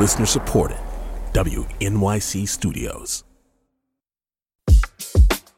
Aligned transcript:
Listener 0.00 0.24
supported. 0.24 0.78
WNYC 1.34 2.48
Studios. 2.48 3.22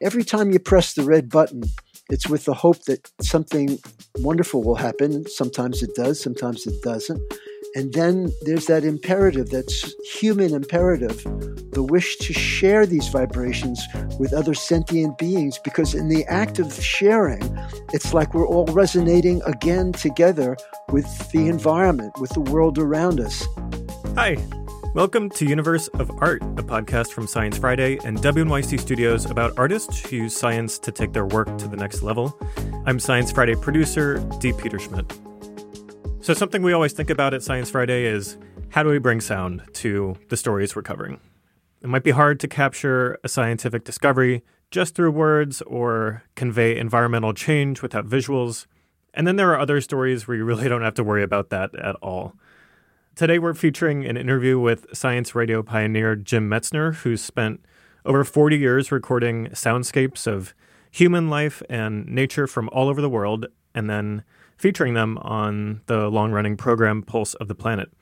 Every 0.00 0.24
time 0.24 0.50
you 0.50 0.58
press 0.58 0.94
the 0.94 1.04
red 1.04 1.30
button, 1.30 1.62
it's 2.10 2.28
with 2.28 2.44
the 2.44 2.52
hope 2.52 2.82
that 2.86 3.08
something 3.20 3.78
wonderful 4.16 4.64
will 4.64 4.74
happen. 4.74 5.28
Sometimes 5.28 5.84
it 5.84 5.94
does, 5.94 6.20
sometimes 6.20 6.66
it 6.66 6.74
doesn't. 6.82 7.22
And 7.76 7.92
then 7.92 8.32
there's 8.42 8.66
that 8.66 8.82
imperative, 8.82 9.50
that's 9.50 9.94
human 10.12 10.54
imperative, 10.54 11.22
the 11.70 11.86
wish 11.88 12.16
to 12.16 12.32
share 12.32 12.84
these 12.84 13.06
vibrations 13.10 13.80
with 14.18 14.32
other 14.32 14.54
sentient 14.54 15.18
beings, 15.18 15.60
because 15.62 15.94
in 15.94 16.08
the 16.08 16.24
act 16.24 16.58
of 16.58 16.74
sharing, 16.74 17.44
it's 17.92 18.12
like 18.12 18.34
we're 18.34 18.48
all 18.48 18.66
resonating 18.66 19.40
again 19.42 19.92
together 19.92 20.56
with 20.88 21.30
the 21.30 21.46
environment, 21.46 22.12
with 22.20 22.30
the 22.30 22.40
world 22.40 22.76
around 22.76 23.20
us. 23.20 23.46
Hi. 24.14 24.36
Welcome 24.94 25.30
to 25.30 25.46
Universe 25.46 25.88
of 25.88 26.10
Art, 26.20 26.42
a 26.42 26.62
podcast 26.62 27.12
from 27.12 27.26
Science 27.26 27.56
Friday 27.56 27.98
and 28.04 28.18
WNYC 28.18 28.78
Studios 28.78 29.24
about 29.24 29.58
artists 29.58 30.04
who 30.04 30.16
use 30.16 30.36
science 30.36 30.78
to 30.80 30.92
take 30.92 31.14
their 31.14 31.24
work 31.24 31.56
to 31.56 31.66
the 31.66 31.78
next 31.78 32.02
level. 32.02 32.38
I'm 32.84 33.00
Science 33.00 33.32
Friday 33.32 33.54
producer 33.54 34.18
Dee 34.38 34.52
Peterschmidt. 34.52 35.10
So, 36.22 36.34
something 36.34 36.62
we 36.62 36.74
always 36.74 36.92
think 36.92 37.08
about 37.08 37.32
at 37.32 37.42
Science 37.42 37.70
Friday 37.70 38.04
is 38.04 38.36
how 38.68 38.82
do 38.82 38.90
we 38.90 38.98
bring 38.98 39.22
sound 39.22 39.62
to 39.72 40.14
the 40.28 40.36
stories 40.36 40.76
we're 40.76 40.82
covering? 40.82 41.18
It 41.80 41.88
might 41.88 42.04
be 42.04 42.10
hard 42.10 42.38
to 42.40 42.48
capture 42.48 43.18
a 43.24 43.30
scientific 43.30 43.82
discovery 43.82 44.44
just 44.70 44.94
through 44.94 45.12
words 45.12 45.62
or 45.62 46.22
convey 46.34 46.76
environmental 46.76 47.32
change 47.32 47.80
without 47.80 48.06
visuals. 48.06 48.66
And 49.14 49.26
then 49.26 49.36
there 49.36 49.52
are 49.52 49.58
other 49.58 49.80
stories 49.80 50.28
where 50.28 50.36
you 50.36 50.44
really 50.44 50.68
don't 50.68 50.82
have 50.82 50.94
to 50.94 51.04
worry 51.04 51.22
about 51.22 51.48
that 51.48 51.74
at 51.74 51.96
all. 52.02 52.34
Today, 53.14 53.38
we're 53.38 53.52
featuring 53.52 54.06
an 54.06 54.16
interview 54.16 54.58
with 54.58 54.86
science 54.94 55.34
radio 55.34 55.62
pioneer 55.62 56.16
Jim 56.16 56.48
Metzner, 56.48 56.94
who's 56.94 57.22
spent 57.22 57.62
over 58.06 58.24
40 58.24 58.56
years 58.56 58.90
recording 58.90 59.48
soundscapes 59.48 60.26
of 60.26 60.54
human 60.90 61.28
life 61.28 61.62
and 61.68 62.06
nature 62.06 62.46
from 62.46 62.70
all 62.70 62.88
over 62.88 63.02
the 63.02 63.10
world, 63.10 63.48
and 63.74 63.90
then 63.90 64.24
featuring 64.56 64.94
them 64.94 65.18
on 65.18 65.82
the 65.88 66.08
long 66.08 66.32
running 66.32 66.56
program 66.56 67.02
Pulse 67.02 67.34
of 67.34 67.48
the 67.48 67.54
Planet. 67.54 67.92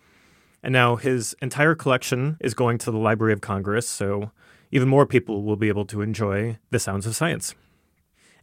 And 0.62 0.72
now 0.72 0.94
his 0.94 1.34
entire 1.42 1.74
collection 1.74 2.36
is 2.38 2.54
going 2.54 2.78
to 2.78 2.92
the 2.92 2.96
Library 2.96 3.32
of 3.32 3.40
Congress, 3.40 3.88
so 3.88 4.30
even 4.70 4.88
more 4.88 5.06
people 5.06 5.42
will 5.42 5.56
be 5.56 5.66
able 5.66 5.86
to 5.86 6.02
enjoy 6.02 6.56
the 6.70 6.78
sounds 6.78 7.04
of 7.04 7.16
science. 7.16 7.56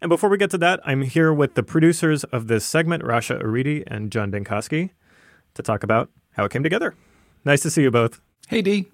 And 0.01 0.09
before 0.09 0.29
we 0.29 0.37
get 0.37 0.51
to 0.51 0.57
that, 0.57 0.81
I'm 0.83 1.03
here 1.03 1.31
with 1.31 1.55
the 1.55 1.63
producers 1.63 2.25
of 2.25 2.47
this 2.47 2.65
segment, 2.65 3.03
Rasha 3.03 3.41
Aridi 3.41 3.85
and 3.87 4.11
John 4.11 4.33
Dankosky, 4.33 4.89
to 5.53 5.63
talk 5.63 5.81
about 5.81 6.09
how 6.37 6.45
it 6.45 6.51
came 6.51 6.63
together. 6.63 6.95
Nice 7.43 7.61
to 7.63 7.69
see 7.69 7.81
you 7.81 7.91
both. 7.91 8.21
Hey, 8.47 8.61
Dee. 8.61 8.87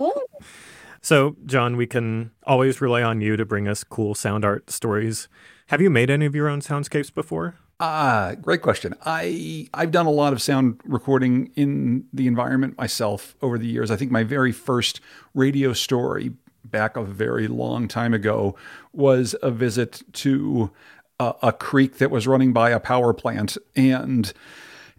So, 1.02 1.36
John, 1.45 1.75
we 1.75 1.86
can 1.86 2.31
always 2.47 2.80
rely 2.80 3.03
on 3.03 3.19
you 3.22 3.36
to 3.36 3.45
bring 3.45 3.67
us 3.67 3.83
cool 3.83 4.16
sound 4.16 4.45
art 4.45 4.72
stories. 4.72 5.27
Have 5.67 5.81
you 5.81 5.89
made 5.89 6.09
any 6.09 6.25
of 6.25 6.33
your 6.33 6.47
own 6.47 6.61
soundscapes 6.61 7.14
before? 7.14 7.55
Ah, 7.80 8.36
great 8.41 8.61
question. 8.61 8.95
I 9.05 9.67
I've 9.73 9.91
done 9.91 10.05
a 10.05 10.11
lot 10.11 10.31
of 10.31 10.41
sound 10.41 10.80
recording 10.86 11.52
in 11.55 12.05
the 12.14 12.27
environment 12.27 12.77
myself 12.77 13.36
over 13.41 13.58
the 13.58 13.67
years. 13.67 13.91
I 13.91 13.97
think 13.97 14.11
my 14.11 14.23
very 14.23 14.53
first 14.53 15.02
radio 15.33 15.73
story 15.73 16.31
back 16.64 16.95
a 16.95 17.03
very 17.03 17.47
long 17.47 17.89
time 17.89 18.14
ago 18.14 18.55
was 18.94 19.36
a 19.41 19.52
visit 19.52 20.02
to 20.14 20.71
a, 21.19 21.33
a 21.44 21.52
creek 21.52 21.97
that 21.97 22.11
was 22.11 22.27
running 22.27 22.53
by 22.53 22.69
a 22.69 22.80
power 22.80 23.14
plant 23.14 23.58
and 23.75 24.31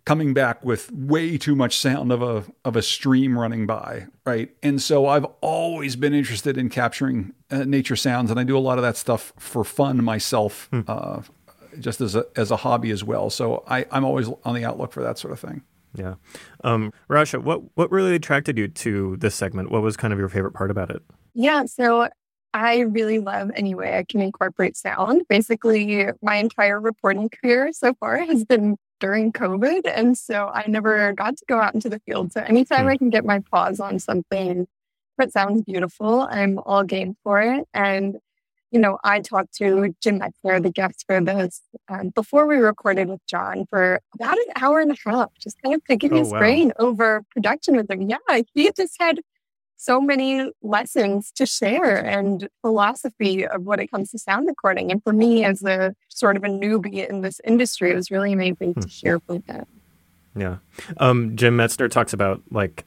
coming 0.05 0.35
back 0.35 0.65
with 0.65 0.93
way 0.93 1.39
too 1.39 1.57
much 1.57 1.79
sound 1.79 2.13
of 2.13 2.23
a 2.23 2.45
of 2.65 2.77
a 2.77 2.83
stream 2.83 3.39
running 3.39 3.67
by, 3.67 4.07
right? 4.27 4.55
And 4.63 4.81
so 4.81 5.07
I've 5.07 5.27
always 5.41 5.97
been 5.97 6.15
interested 6.15 6.59
in 6.59 6.69
capturing 6.69 7.33
uh, 7.51 7.65
nature 7.65 7.97
sounds, 7.97 8.31
and 8.31 8.39
I 8.39 8.45
do 8.45 8.57
a 8.57 8.61
lot 8.61 8.79
of 8.79 8.83
that 8.83 8.97
stuff 8.97 9.33
for 9.39 9.65
fun 9.65 10.03
myself. 10.05 10.69
Hmm. 10.71 10.81
Uh, 10.87 11.23
just 11.81 12.01
as 12.01 12.15
a 12.15 12.25
as 12.37 12.51
a 12.51 12.57
hobby 12.57 12.91
as 12.91 13.03
well. 13.03 13.31
So 13.31 13.65
I, 13.67 13.85
I'm 13.91 14.05
always 14.05 14.29
on 14.45 14.55
the 14.55 14.65
outlook 14.65 14.93
for 14.93 15.03
that 15.03 15.19
sort 15.19 15.33
of 15.33 15.41
thing. 15.41 15.63
Yeah. 15.95 16.15
Um, 16.63 16.93
Rasha, 17.09 17.43
what 17.43 17.63
what 17.75 17.91
really 17.91 18.15
attracted 18.15 18.59
you 18.59 18.69
to 18.69 19.17
this 19.17 19.35
segment? 19.35 19.71
What 19.71 19.83
was 19.83 19.97
kind 19.97 20.13
of 20.13 20.19
your 20.19 20.29
favorite 20.29 20.53
part 20.53 20.71
about 20.71 20.91
it? 20.91 21.03
Yeah, 21.35 21.65
so 21.67 22.09
I 22.53 22.81
really 22.81 23.19
love 23.19 23.51
any 23.57 23.75
way 23.75 23.99
I 23.99 24.05
can 24.05 24.21
incorporate 24.21 24.77
sound. 24.77 25.23
Basically, 25.29 26.11
my 26.23 26.37
entire 26.37 26.81
reporting 26.81 27.29
career 27.29 27.73
so 27.73 27.95
far 27.95 28.19
has 28.19 28.45
been 28.45 28.77
during 29.05 29.33
COVID. 29.33 29.83
And 29.85 30.17
so 30.17 30.51
I 30.53 30.65
never 30.67 31.13
got 31.13 31.37
to 31.37 31.45
go 31.47 31.61
out 31.61 31.75
into 31.75 31.91
the 31.91 32.01
field. 32.07 32.33
So 32.33 32.41
anytime 32.41 32.87
mm. 32.87 32.93
I 32.93 32.97
can 32.97 33.11
get 33.11 33.23
my 33.23 33.41
paws 33.41 33.79
on 33.79 33.99
something 33.99 34.67
that 35.19 35.31
sounds 35.31 35.63
beautiful, 35.63 36.27
I'm 36.31 36.59
all 36.65 36.85
game 36.85 37.15
for 37.23 37.43
it. 37.43 37.69
And 37.75 38.17
you 38.71 38.81
know, 38.81 38.99
I 39.05 39.21
talked 39.21 39.55
to 39.59 39.95
Jim 40.01 40.19
Metzner, 40.19 40.61
the 40.61 40.71
guest 40.71 41.05
for 41.07 41.21
this, 41.21 41.61
um, 41.89 42.09
before 42.09 42.45
we 42.47 42.57
recorded 42.57 43.09
with 43.09 43.25
John 43.29 43.67
for 43.71 44.01
about 44.15 44.37
an 44.37 44.53
hour 44.57 44.81
and 44.81 44.91
a 44.91 44.97
half, 45.09 45.31
just 45.39 45.63
kind 45.63 45.77
of 45.77 45.85
picking 45.85 46.13
oh, 46.13 46.17
his 46.17 46.33
wow. 46.33 46.39
brain 46.41 46.73
over 46.81 47.23
production 47.31 47.77
with 47.77 47.89
him. 47.89 48.09
Yeah, 48.09 48.41
he 48.53 48.73
just 48.77 48.97
had 48.99 49.21
so 49.85 50.01
many 50.01 50.51
lessons 50.63 51.31
to 51.33 51.45
share 51.45 51.97
and 52.05 52.49
philosophy 52.63 53.47
of 53.47 53.65
what 53.65 53.81
it 53.81 53.91
comes 53.91 54.11
to 54.11 54.19
sound 54.19 54.47
recording. 54.47 54.91
And 54.91 55.03
for 55.03 55.13
me, 55.13 55.45
as 55.45 55.63
a 55.63 55.95
sort 56.09 56.37
of 56.37 56.45
a 56.45 56.49
newbie 56.49 57.09
in 57.09 57.21
this 57.21 57.41
industry, 57.45 57.91
it 57.91 57.95
was 57.95 58.11
really 58.11 58.33
amazing 58.33 58.75
to 58.75 58.81
hmm. 58.81 58.89
hear 58.89 59.21
from 59.21 59.43
him. 59.43 59.67
Yeah. 60.37 60.57
Um, 60.97 61.37
Jim 61.37 61.57
Metzner 61.57 61.91
talks 61.91 62.13
about 62.13 62.43
like 62.51 62.85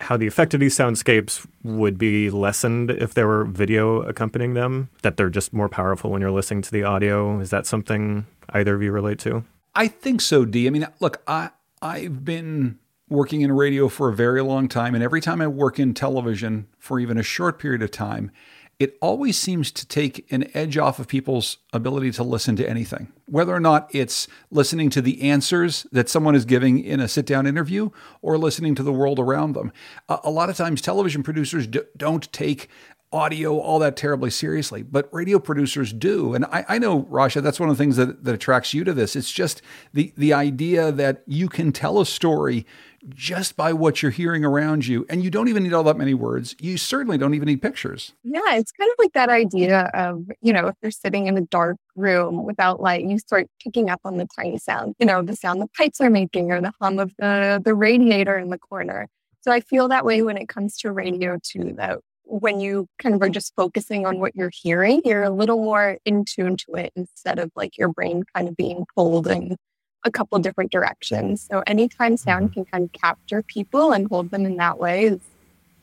how 0.00 0.16
the 0.16 0.26
effect 0.26 0.52
of 0.52 0.60
these 0.60 0.76
soundscapes 0.76 1.46
would 1.62 1.96
be 1.96 2.28
lessened 2.28 2.90
if 2.90 3.14
there 3.14 3.26
were 3.26 3.44
video 3.44 4.02
accompanying 4.02 4.54
them, 4.54 4.90
that 5.02 5.16
they're 5.16 5.30
just 5.30 5.52
more 5.52 5.68
powerful 5.68 6.10
when 6.10 6.20
you're 6.20 6.32
listening 6.32 6.60
to 6.62 6.72
the 6.72 6.82
audio. 6.82 7.38
Is 7.38 7.50
that 7.50 7.66
something 7.66 8.26
either 8.50 8.74
of 8.74 8.82
you 8.82 8.90
relate 8.90 9.20
to? 9.20 9.44
I 9.74 9.86
think 9.88 10.20
so, 10.20 10.44
Dee. 10.44 10.66
I 10.66 10.70
mean, 10.70 10.86
look, 11.00 11.22
I 11.26 11.50
I've 11.80 12.24
been 12.24 12.78
working 13.12 13.42
in 13.42 13.52
radio 13.52 13.88
for 13.88 14.08
a 14.08 14.14
very 14.14 14.42
long 14.42 14.68
time, 14.68 14.94
and 14.94 15.04
every 15.04 15.20
time 15.20 15.40
I 15.40 15.46
work 15.46 15.78
in 15.78 15.94
television 15.94 16.66
for 16.78 16.98
even 16.98 17.18
a 17.18 17.22
short 17.22 17.58
period 17.58 17.82
of 17.82 17.90
time, 17.90 18.30
it 18.78 18.98
always 19.00 19.38
seems 19.38 19.70
to 19.70 19.86
take 19.86 20.26
an 20.32 20.50
edge 20.54 20.76
off 20.76 20.98
of 20.98 21.06
people's 21.06 21.58
ability 21.72 22.10
to 22.10 22.24
listen 22.24 22.56
to 22.56 22.68
anything, 22.68 23.12
whether 23.26 23.54
or 23.54 23.60
not 23.60 23.88
it's 23.94 24.26
listening 24.50 24.90
to 24.90 25.00
the 25.00 25.22
answers 25.22 25.86
that 25.92 26.08
someone 26.08 26.34
is 26.34 26.44
giving 26.44 26.82
in 26.82 26.98
a 26.98 27.06
sit 27.06 27.24
down 27.24 27.46
interview 27.46 27.90
or 28.22 28.36
listening 28.36 28.74
to 28.74 28.82
the 28.82 28.92
world 28.92 29.20
around 29.20 29.52
them. 29.52 29.72
a 30.08 30.30
lot 30.30 30.50
of 30.50 30.56
times, 30.56 30.82
television 30.82 31.22
producers 31.22 31.68
don't 31.96 32.32
take 32.32 32.68
audio 33.12 33.58
all 33.58 33.78
that 33.78 33.96
terribly 33.96 34.30
seriously, 34.30 34.82
but 34.82 35.08
radio 35.12 35.38
producers 35.38 35.92
do. 35.92 36.34
And 36.34 36.44
I, 36.46 36.64
I, 36.68 36.78
know, 36.78 37.04
Rasha, 37.04 37.42
that's 37.42 37.60
one 37.60 37.68
of 37.68 37.76
the 37.76 37.82
things 37.82 37.96
that, 37.96 38.24
that 38.24 38.34
attracts 38.34 38.72
you 38.72 38.84
to 38.84 38.92
this. 38.92 39.14
It's 39.14 39.30
just 39.30 39.62
the, 39.92 40.12
the 40.16 40.32
idea 40.32 40.90
that 40.92 41.22
you 41.26 41.48
can 41.48 41.72
tell 41.72 42.00
a 42.00 42.06
story 42.06 42.66
just 43.08 43.56
by 43.56 43.72
what 43.72 44.00
you're 44.00 44.12
hearing 44.12 44.44
around 44.44 44.86
you. 44.86 45.04
And 45.08 45.24
you 45.24 45.30
don't 45.30 45.48
even 45.48 45.64
need 45.64 45.72
all 45.72 45.82
that 45.84 45.96
many 45.96 46.14
words. 46.14 46.54
You 46.60 46.76
certainly 46.76 47.18
don't 47.18 47.34
even 47.34 47.46
need 47.46 47.60
pictures. 47.60 48.12
Yeah, 48.22 48.54
it's 48.54 48.70
kind 48.72 48.90
of 48.90 48.96
like 48.98 49.12
that 49.14 49.28
idea 49.28 49.90
of, 49.92 50.24
you 50.40 50.52
know, 50.52 50.68
if 50.68 50.76
you're 50.82 50.92
sitting 50.92 51.26
in 51.26 51.36
a 51.36 51.40
dark 51.42 51.76
room 51.96 52.44
without 52.44 52.80
light, 52.80 53.04
you 53.04 53.18
start 53.18 53.48
picking 53.62 53.90
up 53.90 54.00
on 54.04 54.18
the 54.18 54.28
tiny 54.36 54.58
sound, 54.58 54.94
you 54.98 55.06
know, 55.06 55.22
the 55.22 55.34
sound 55.34 55.60
the 55.60 55.68
pipes 55.76 56.00
are 56.00 56.10
making 56.10 56.52
or 56.52 56.60
the 56.60 56.72
hum 56.80 56.98
of 56.98 57.12
the, 57.18 57.60
the 57.64 57.74
radiator 57.74 58.38
in 58.38 58.50
the 58.50 58.58
corner. 58.58 59.08
So 59.40 59.50
I 59.50 59.60
feel 59.60 59.88
that 59.88 60.04
way 60.04 60.22
when 60.22 60.36
it 60.36 60.48
comes 60.48 60.76
to 60.78 60.92
radio 60.92 61.38
too, 61.42 61.74
that 61.76 61.98
when 62.32 62.60
you 62.60 62.88
kind 62.98 63.14
of 63.14 63.20
are 63.20 63.28
just 63.28 63.54
focusing 63.54 64.06
on 64.06 64.18
what 64.18 64.34
you're 64.34 64.52
hearing, 64.52 65.02
you're 65.04 65.22
a 65.22 65.30
little 65.30 65.58
more 65.58 65.98
in 66.06 66.24
tune 66.24 66.56
to 66.56 66.74
it 66.76 66.90
instead 66.96 67.38
of 67.38 67.50
like 67.54 67.76
your 67.76 67.88
brain 67.88 68.24
kind 68.34 68.48
of 68.48 68.56
being 68.56 68.86
pulled 68.96 69.26
in 69.26 69.56
a 70.04 70.10
couple 70.10 70.38
different 70.38 70.72
directions. 70.72 71.46
So 71.50 71.62
anytime 71.66 72.16
sound 72.16 72.50
mm-hmm. 72.50 72.62
can 72.62 72.64
kind 72.64 72.84
of 72.84 72.92
capture 72.92 73.42
people 73.42 73.92
and 73.92 74.08
hold 74.08 74.30
them 74.30 74.46
in 74.46 74.56
that 74.56 74.78
way 74.78 75.04
is, 75.04 75.20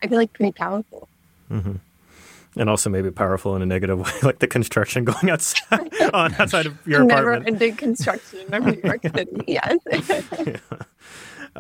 I 0.02 0.08
feel 0.08 0.18
like, 0.18 0.34
pretty 0.34 0.52
powerful. 0.52 1.08
Mm-hmm. 1.52 1.76
And 2.56 2.70
also 2.70 2.90
maybe 2.90 3.12
powerful 3.12 3.56
in 3.56 3.62
a 3.62 3.66
negative 3.68 4.00
way, 4.00 4.12
like 4.24 4.40
the 4.40 4.48
construction 4.48 5.06
going 5.06 5.30
outside 5.30 5.94
on 6.14 6.34
outside 6.40 6.66
of 6.66 6.76
your 6.88 7.04
Never 7.04 7.34
apartment. 7.34 7.62
ending 7.62 7.76
construction 7.76 8.52
in 8.52 8.66
New 8.66 8.82
York 8.84 9.02
City. 9.04 9.44
Yes. 9.48 9.78
yeah. 10.48 10.58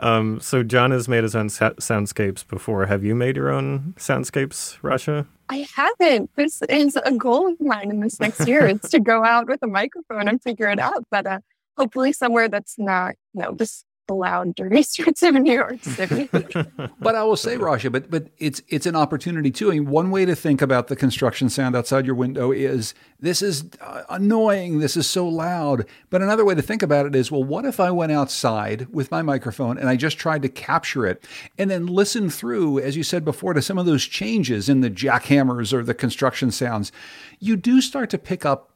Um, 0.01 0.39
so 0.39 0.63
John 0.63 0.91
has 0.91 1.07
made 1.07 1.23
his 1.23 1.35
own 1.35 1.49
sa- 1.49 1.71
soundscapes 1.71 2.47
before. 2.47 2.85
Have 2.85 3.03
you 3.03 3.15
made 3.15 3.35
your 3.35 3.49
own 3.49 3.93
soundscapes, 3.97 4.79
Rasha? 4.81 5.27
I 5.49 5.67
haven't. 5.75 6.29
This 6.35 6.61
is 6.69 6.95
a 6.95 7.11
goal 7.11 7.51
of 7.51 7.59
mine 7.59 7.89
in 7.89 7.99
this 7.99 8.19
next 8.19 8.47
year. 8.47 8.67
it's 8.67 8.89
to 8.89 8.99
go 8.99 9.23
out 9.23 9.47
with 9.47 9.61
a 9.63 9.67
microphone 9.67 10.27
and 10.27 10.41
figure 10.41 10.69
it 10.69 10.79
out. 10.79 11.05
But 11.09 11.25
uh, 11.25 11.39
hopefully 11.77 12.13
somewhere 12.13 12.49
that's 12.49 12.77
not, 12.77 13.15
you 13.33 13.41
know, 13.41 13.55
just 13.55 13.85
the 14.09 14.15
loud, 14.15 14.55
dirty 14.55 14.83
streets 14.83 15.23
of 15.23 15.35
New 15.35 15.53
York 15.53 15.81
City. 15.83 16.27
but 16.99 17.15
I 17.15 17.23
will 17.23 17.37
say, 17.37 17.57
Rasha, 17.57 17.91
but 17.91 18.11
but 18.11 18.27
it's 18.39 18.61
it's 18.67 18.85
an 18.85 18.95
opportunity 18.95 19.51
too. 19.51 19.69
I 19.69 19.75
mean, 19.75 19.89
one 19.89 20.11
way 20.11 20.25
to 20.25 20.35
think 20.35 20.61
about 20.61 20.87
the 20.87 20.95
construction 20.95 21.49
sound 21.49 21.75
outside 21.75 22.05
your 22.05 22.15
window 22.15 22.51
is 22.51 22.93
this 23.19 23.41
is 23.41 23.65
uh, 23.79 24.03
annoying. 24.09 24.79
This 24.79 24.97
is 24.97 25.07
so 25.07 25.27
loud. 25.27 25.85
But 26.09 26.21
another 26.21 26.43
way 26.43 26.55
to 26.55 26.61
think 26.61 26.81
about 26.81 27.05
it 27.05 27.15
is, 27.15 27.31
well, 27.31 27.43
what 27.43 27.65
if 27.65 27.79
I 27.79 27.91
went 27.91 28.11
outside 28.11 28.87
with 28.91 29.11
my 29.11 29.21
microphone 29.21 29.77
and 29.77 29.87
I 29.87 29.95
just 29.95 30.17
tried 30.17 30.41
to 30.41 30.49
capture 30.49 31.05
it 31.05 31.23
and 31.57 31.69
then 31.69 31.85
listen 31.85 32.29
through, 32.29 32.79
as 32.79 32.97
you 32.97 33.03
said 33.03 33.23
before, 33.23 33.53
to 33.53 33.61
some 33.61 33.77
of 33.77 33.85
those 33.85 34.05
changes 34.05 34.67
in 34.67 34.81
the 34.81 34.89
jackhammers 34.89 35.71
or 35.71 35.83
the 35.83 35.93
construction 35.93 36.51
sounds. 36.51 36.91
You 37.39 37.55
do 37.55 37.79
start 37.79 38.09
to 38.09 38.17
pick 38.17 38.45
up, 38.45 38.71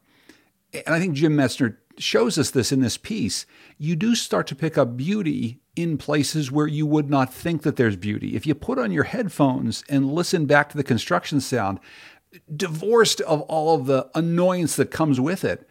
and 0.73 0.93
I 0.93 0.99
think 0.99 1.15
Jim 1.15 1.35
Metzner 1.35 1.77
shows 1.97 2.37
us 2.37 2.51
this 2.51 2.71
in 2.71 2.81
this 2.81 2.97
piece, 2.97 3.45
you 3.77 3.95
do 3.95 4.15
start 4.15 4.47
to 4.47 4.55
pick 4.55 4.77
up 4.77 4.97
beauty 4.97 5.59
in 5.75 5.97
places 5.97 6.51
where 6.51 6.67
you 6.67 6.85
would 6.85 7.09
not 7.09 7.33
think 7.33 7.63
that 7.63 7.75
there's 7.75 7.95
beauty. 7.95 8.35
If 8.35 8.45
you 8.45 8.55
put 8.55 8.79
on 8.79 8.91
your 8.91 9.05
headphones 9.05 9.83
and 9.89 10.13
listen 10.13 10.45
back 10.45 10.69
to 10.69 10.77
the 10.77 10.83
construction 10.83 11.41
sound, 11.41 11.79
divorced 12.55 13.21
of 13.21 13.41
all 13.41 13.75
of 13.75 13.85
the 13.85 14.09
annoyance 14.15 14.75
that 14.75 14.91
comes 14.91 15.19
with 15.19 15.43
it, 15.43 15.67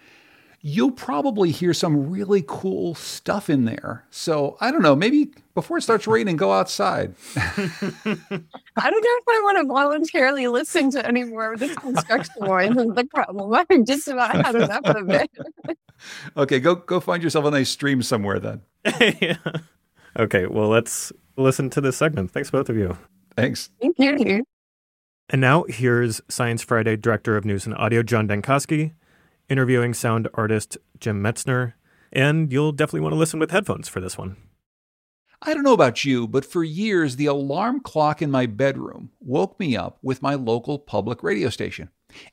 you'll 0.64 0.92
probably 0.92 1.50
hear 1.50 1.74
some 1.74 2.08
really 2.08 2.44
cool 2.46 2.94
stuff 2.94 3.50
in 3.50 3.64
there. 3.64 4.04
So 4.10 4.56
I 4.60 4.70
don't 4.70 4.82
know, 4.82 4.94
maybe 4.94 5.32
before 5.54 5.78
it 5.78 5.82
starts 5.82 6.06
raining, 6.06 6.36
go 6.36 6.52
outside. 6.52 7.14
I 7.36 7.50
don't 7.60 7.76
know 7.76 8.28
if 8.76 9.28
I 9.28 9.40
want 9.42 9.58
to 9.58 9.64
voluntarily 9.66 10.46
listen 10.46 10.90
to 10.92 11.04
any 11.04 11.24
more 11.24 11.54
of 11.54 11.60
this 11.60 11.76
construction 11.76 12.34
noise 12.40 12.70
is 12.70 12.94
the 12.94 13.08
problem. 13.12 13.64
I'm 13.70 13.84
just 13.84 14.06
about 14.06 14.34
had 14.34 14.54
enough 14.54 14.84
of 14.84 15.10
it. 15.10 15.30
okay, 16.36 16.60
go 16.60 16.76
go 16.76 17.00
find 17.00 17.22
yourself 17.22 17.44
a 17.44 17.50
nice 17.50 17.68
stream 17.68 18.00
somewhere 18.00 18.38
then. 18.38 18.62
yeah. 19.20 19.36
Okay, 20.16 20.46
well 20.46 20.68
let's 20.68 21.12
listen 21.36 21.70
to 21.70 21.80
this 21.80 21.96
segment. 21.96 22.30
Thanks 22.30 22.50
both 22.50 22.68
of 22.68 22.76
you. 22.76 22.96
Thanks. 23.36 23.70
Thank 23.80 23.98
you. 23.98 24.44
And 25.28 25.40
now 25.40 25.64
here's 25.68 26.20
Science 26.28 26.62
Friday 26.62 26.96
Director 26.96 27.36
of 27.36 27.44
News 27.44 27.66
and 27.66 27.74
Audio 27.74 28.02
John 28.02 28.28
Dankosky 28.28 28.92
interviewing 29.52 29.92
sound 29.92 30.28
artist 30.32 30.78
Jim 30.98 31.22
Metzner, 31.22 31.74
and 32.10 32.50
you'll 32.50 32.72
definitely 32.72 33.00
want 33.00 33.12
to 33.12 33.18
listen 33.18 33.38
with 33.38 33.50
headphones 33.50 33.86
for 33.86 34.00
this 34.00 34.16
one. 34.16 34.36
I 35.42 35.52
don't 35.52 35.62
know 35.62 35.74
about 35.74 36.04
you, 36.06 36.26
but 36.26 36.46
for 36.46 36.64
years 36.64 37.16
the 37.16 37.26
alarm 37.26 37.80
clock 37.80 38.22
in 38.22 38.30
my 38.30 38.46
bedroom 38.46 39.10
woke 39.20 39.60
me 39.60 39.76
up 39.76 39.98
with 40.02 40.22
my 40.22 40.34
local 40.34 40.78
public 40.78 41.22
radio 41.22 41.50
station. 41.50 41.90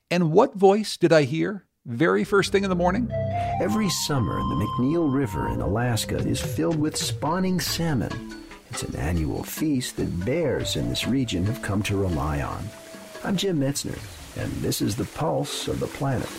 And 0.10 0.31
what 0.31 0.56
voice 0.56 0.95
did 0.95 1.12
I 1.12 1.24
hear 1.24 1.66
very 1.86 2.24
first 2.24 2.51
thing 2.54 2.63
in 2.63 2.69
the 2.69 2.75
morning? 2.75 3.12
Every 3.60 3.89
summer, 3.89 4.36
the 4.38 4.56
McNeil 4.56 5.13
River 5.13 5.50
in 5.50 5.60
Alaska 5.60 6.18
is 6.18 6.39
filled 6.39 6.80
with 6.80 6.95
spawning 6.95 7.60
salmon. 7.60 8.44
It's 8.69 8.83
an 8.83 8.95
annual 8.95 9.44
feast 9.44 9.98
that 9.98 10.25
bears 10.25 10.77
in 10.77 10.88
this 10.88 11.06
region 11.06 11.45
have 11.48 11.62
come 11.62 11.83
to 11.83 11.98
rely 11.98 12.42
on. 12.42 12.69
I'm 13.25 13.36
Jim 13.36 13.60
Metzner, 13.60 13.98
and 14.42 14.51
this 14.62 14.81
is 14.81 14.95
the 14.95 15.06
pulse 15.06 15.68
of 15.68 15.81
the 15.81 15.88
planet. 15.88 16.30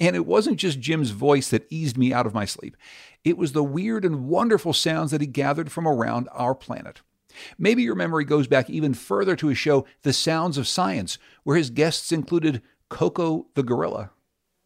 And 0.00 0.16
it 0.16 0.26
wasn't 0.26 0.58
just 0.58 0.80
Jim's 0.80 1.10
voice 1.10 1.50
that 1.50 1.66
eased 1.70 1.96
me 1.96 2.12
out 2.12 2.26
of 2.26 2.34
my 2.34 2.44
sleep. 2.44 2.76
It 3.22 3.38
was 3.38 3.52
the 3.52 3.62
weird 3.62 4.04
and 4.04 4.26
wonderful 4.26 4.72
sounds 4.72 5.10
that 5.12 5.20
he 5.20 5.26
gathered 5.26 5.70
from 5.70 5.86
around 5.86 6.28
our 6.32 6.54
planet. 6.54 7.00
Maybe 7.58 7.82
your 7.82 7.94
memory 7.94 8.24
goes 8.24 8.46
back 8.46 8.68
even 8.70 8.94
further 8.94 9.36
to 9.36 9.48
his 9.48 9.58
show, 9.58 9.86
The 10.02 10.12
Sounds 10.12 10.58
of 10.58 10.68
Science, 10.68 11.18
where 11.42 11.56
his 11.56 11.70
guests 11.70 12.12
included 12.12 12.62
Koko 12.88 13.46
the 13.54 13.62
gorilla. 13.62 14.10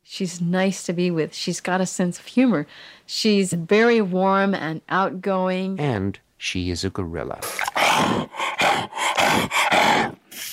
She's 0.03 0.41
nice 0.41 0.83
to 0.85 0.93
be 0.95 1.11
with. 1.11 1.35
She's 1.35 1.61
got 1.61 1.83
a 1.83 1.87
sense 1.87 2.19
of 2.19 2.27
humor. 2.27 2.67
She's 3.05 3.53
very 3.53 4.01
warm 4.01 4.55
and 4.55 4.81
outgoing. 4.89 5.79
And 5.79 6.19
she 6.39 6.71
is 6.71 6.83
a 6.83 6.91
gorilla. 6.91 7.41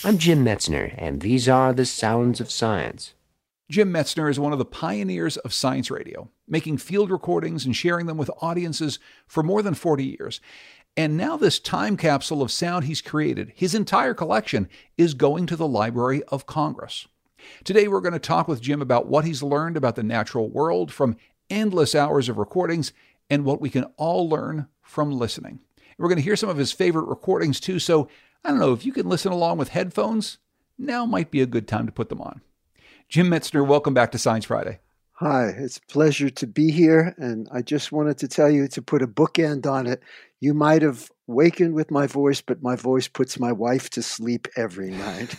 I'm 0.04 0.18
Jim 0.18 0.44
Metzner, 0.44 0.94
and 0.98 1.22
these 1.22 1.48
are 1.48 1.74
the 1.74 1.86
sounds 1.86 2.42
of 2.42 2.52
science. 2.52 3.14
Jim 3.68 3.92
Metzner 3.92 4.30
is 4.30 4.40
one 4.40 4.54
of 4.54 4.60
the 4.60 4.66
pioneers 4.66 5.38
of 5.38 5.54
science 5.54 5.90
radio, 5.90 6.30
making 6.48 6.78
field 6.78 7.10
recordings 7.10 7.66
and 7.66 7.76
sharing 7.76 8.06
them 8.06 8.18
with 8.18 8.30
audiences 8.40 9.00
for 9.26 9.42
more 9.42 9.64
than 9.64 9.74
40 9.74 10.04
years. 10.04 10.40
And 10.96 11.18
now, 11.18 11.36
this 11.36 11.60
time 11.60 11.98
capsule 11.98 12.44
of 12.44 12.52
sound 12.52 12.86
he's 12.86 13.02
created, 13.02 13.52
his 13.56 13.74
entire 13.74 14.14
collection, 14.14 14.70
is 14.98 15.16
going 15.16 15.48
to 15.48 15.56
the 15.56 15.68
Library 15.68 16.24
of 16.26 16.46
Congress. 16.46 17.08
Today, 17.64 17.88
we're 17.88 18.02
going 18.02 18.14
to 18.14 18.20
talk 18.20 18.48
with 18.48 18.62
Jim 18.62 18.82
about 18.84 19.08
what 19.08 19.26
he's 19.26 19.44
learned 19.44 19.78
about 19.78 19.96
the 19.96 20.04
natural 20.04 20.48
world 20.48 20.94
from 20.94 21.18
endless 21.50 21.96
hours 21.96 22.30
of 22.30 22.38
recordings 22.38 22.94
and 23.32 23.46
what 23.46 23.60
we 23.60 23.72
can 23.72 23.86
all 23.98 24.30
learn 24.30 24.68
from 24.84 25.12
listening. 25.12 25.60
We're 25.98 26.08
going 26.08 26.18
to 26.18 26.24
hear 26.24 26.36
some 26.36 26.50
of 26.50 26.58
his 26.58 26.72
favorite 26.72 27.08
recordings 27.08 27.60
too, 27.60 27.80
so 27.80 28.10
I 28.44 28.50
don't 28.50 28.60
know 28.60 28.74
if 28.74 28.86
you 28.86 28.94
can 28.94 29.10
listen 29.10 29.32
along 29.32 29.58
with 29.58 29.70
headphones, 29.70 30.38
now 30.78 31.06
might 31.06 31.32
be 31.32 31.42
a 31.42 31.48
good 31.48 31.68
time 31.68 31.88
to 31.88 31.92
put 31.92 32.10
them 32.10 32.22
on. 32.22 32.42
Jim 33.10 33.28
Metzner, 33.30 33.66
welcome 33.66 33.94
back 33.94 34.12
to 34.12 34.18
Science 34.18 34.46
Friday. 34.46 34.80
Hi, 35.20 35.46
it's 35.46 35.78
a 35.78 35.92
pleasure 35.92 36.30
to 36.30 36.48
be 36.48 36.72
here. 36.72 37.16
And 37.18 37.48
I 37.52 37.62
just 37.62 37.92
wanted 37.92 38.18
to 38.18 38.28
tell 38.28 38.50
you 38.50 38.68
to 38.70 38.82
put 38.82 39.02
a 39.02 39.08
bookend 39.08 39.66
on 39.66 39.88
it. 39.88 40.02
You 40.42 40.54
might 40.54 40.82
have 40.82 41.10
wakened 41.28 41.74
with 41.74 41.90
my 41.92 42.08
voice, 42.08 42.42
but 42.42 42.62
my 42.62 42.76
voice 42.76 43.08
puts 43.08 43.40
my 43.40 43.52
wife 43.52 43.90
to 43.92 44.02
sleep 44.02 44.48
every 44.58 44.92
night. 44.92 45.36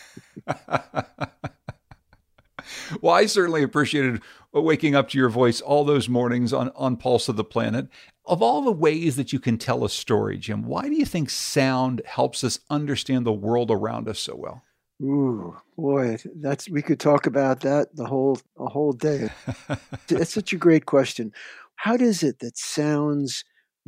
well, 3.02 3.14
I 3.14 3.26
certainly 3.26 3.62
appreciated 3.62 4.22
waking 4.52 4.94
up 4.94 5.10
to 5.10 5.18
your 5.18 5.28
voice 5.28 5.60
all 5.60 5.84
those 5.84 6.08
mornings 6.08 6.52
on, 6.52 6.70
on 6.74 6.96
Pulse 6.96 7.28
of 7.28 7.36
the 7.36 7.44
Planet. 7.44 7.88
Of 8.24 8.40
all 8.42 8.62
the 8.62 8.72
ways 8.72 9.16
that 9.16 9.32
you 9.32 9.38
can 9.38 9.58
tell 9.58 9.84
a 9.84 9.90
story, 9.90 10.38
Jim, 10.38 10.64
why 10.64 10.88
do 10.88 10.94
you 10.94 11.04
think 11.04 11.28
sound 11.28 12.00
helps 12.06 12.42
us 12.42 12.60
understand 12.70 13.26
the 13.26 13.32
world 13.32 13.70
around 13.70 14.08
us 14.08 14.18
so 14.18 14.34
well? 14.34 14.62
Ooh, 15.02 15.56
boy, 15.76 16.16
that's 16.36 16.70
we 16.70 16.80
could 16.80 16.98
talk 16.98 17.26
about 17.26 17.60
that 17.60 17.94
the 17.96 18.06
whole 18.06 18.38
a 18.58 18.66
whole 18.66 18.92
day. 18.92 19.28
it's 20.08 20.32
such 20.32 20.52
a 20.52 20.56
great 20.56 20.86
question. 20.86 21.32
How 21.76 21.96
does 21.98 22.22
it 22.22 22.38
that 22.38 22.56
sounds 22.56 23.44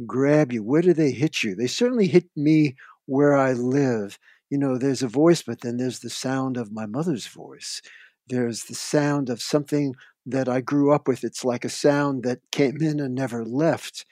grab 0.07 0.53
you? 0.53 0.63
Where 0.63 0.83
do 0.83 0.93
they 0.93 1.11
hit 1.11 1.43
you? 1.43 1.55
They 1.55 1.67
certainly 1.67 2.09
hit 2.09 2.27
me 2.37 2.77
where 3.07 3.35
I 3.35 3.53
live. 3.55 4.19
You 4.51 4.59
know, 4.59 4.77
there's 4.77 5.03
a 5.03 5.09
voice, 5.09 5.43
but 5.43 5.63
then 5.63 5.79
there's 5.79 6.01
the 6.01 6.11
sound 6.11 6.59
of 6.59 6.73
my 6.73 6.85
mother's 6.87 7.27
voice. 7.27 7.81
There's 8.29 8.65
the 8.65 8.75
sound 8.75 9.31
of 9.31 9.41
something 9.41 9.95
that 10.27 10.49
I 10.49 10.61
grew 10.61 10.93
up 10.93 11.09
with. 11.09 11.25
It's 11.25 11.45
like 11.45 11.65
a 11.65 11.71
sound 11.71 12.23
that 12.25 12.41
came 12.53 12.83
in 12.83 13.01
and 13.01 13.15
never 13.15 13.45
left. 13.47 14.05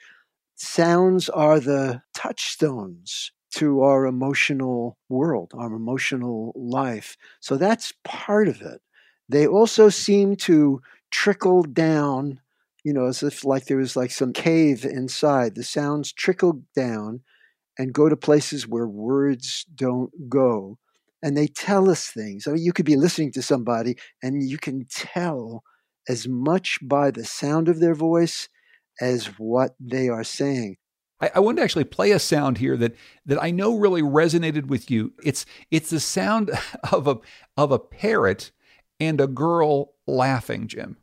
Sounds 0.55 1.29
are 1.29 1.59
the 1.59 2.01
touchstones 2.15 3.31
to 3.55 3.81
our 3.81 4.05
emotional 4.05 4.97
world, 5.09 5.51
our 5.55 5.73
emotional 5.73 6.53
life. 6.55 7.17
So 7.39 7.57
that's 7.57 7.93
part 8.03 8.47
of 8.47 8.61
it. 8.61 8.81
They 9.29 9.47
also 9.47 9.89
seem 9.89 10.35
to 10.37 10.81
trickle 11.11 11.63
down, 11.63 12.39
you 12.83 12.93
know, 12.93 13.05
as 13.05 13.23
if 13.23 13.43
like 13.45 13.65
there 13.65 13.77
was 13.77 13.95
like 13.95 14.11
some 14.11 14.33
cave 14.33 14.85
inside. 14.85 15.55
The 15.55 15.63
sounds 15.63 16.11
trickle 16.13 16.61
down 16.75 17.21
and 17.77 17.93
go 17.93 18.09
to 18.09 18.17
places 18.17 18.67
where 18.67 18.87
words 18.87 19.65
don't 19.75 20.11
go. 20.29 20.77
And 21.23 21.35
they 21.35 21.47
tell 21.47 21.89
us 21.89 22.07
things. 22.09 22.47
I 22.47 22.51
mean, 22.51 22.63
you 22.63 22.73
could 22.73 22.85
be 22.85 22.95
listening 22.95 23.31
to 23.33 23.41
somebody 23.41 23.97
and 24.21 24.47
you 24.47 24.57
can 24.57 24.85
tell 24.89 25.63
as 26.07 26.27
much 26.27 26.79
by 26.81 27.11
the 27.11 27.25
sound 27.25 27.67
of 27.67 27.79
their 27.79 27.95
voice 27.95 28.49
as 29.01 29.27
what 29.39 29.75
they 29.79 30.09
are 30.09 30.23
saying. 30.23 30.77
I, 31.19 31.31
I 31.35 31.39
want 31.39 31.57
to 31.57 31.63
actually 31.63 31.85
play 31.85 32.11
a 32.11 32.19
sound 32.19 32.57
here 32.57 32.77
that 32.77 32.95
that 33.25 33.41
I 33.41 33.51
know 33.51 33.75
really 33.75 34.01
resonated 34.01 34.67
with 34.67 34.91
you. 34.91 35.13
It's 35.23 35.45
it's 35.71 35.89
the 35.89 35.99
sound 35.99 36.51
of 36.91 37.07
a 37.07 37.17
of 37.55 37.71
a 37.71 37.79
parrot 37.79 38.51
and 38.99 39.21
a 39.21 39.27
girl 39.27 39.93
laughing, 40.05 40.67
Jim. 40.67 40.97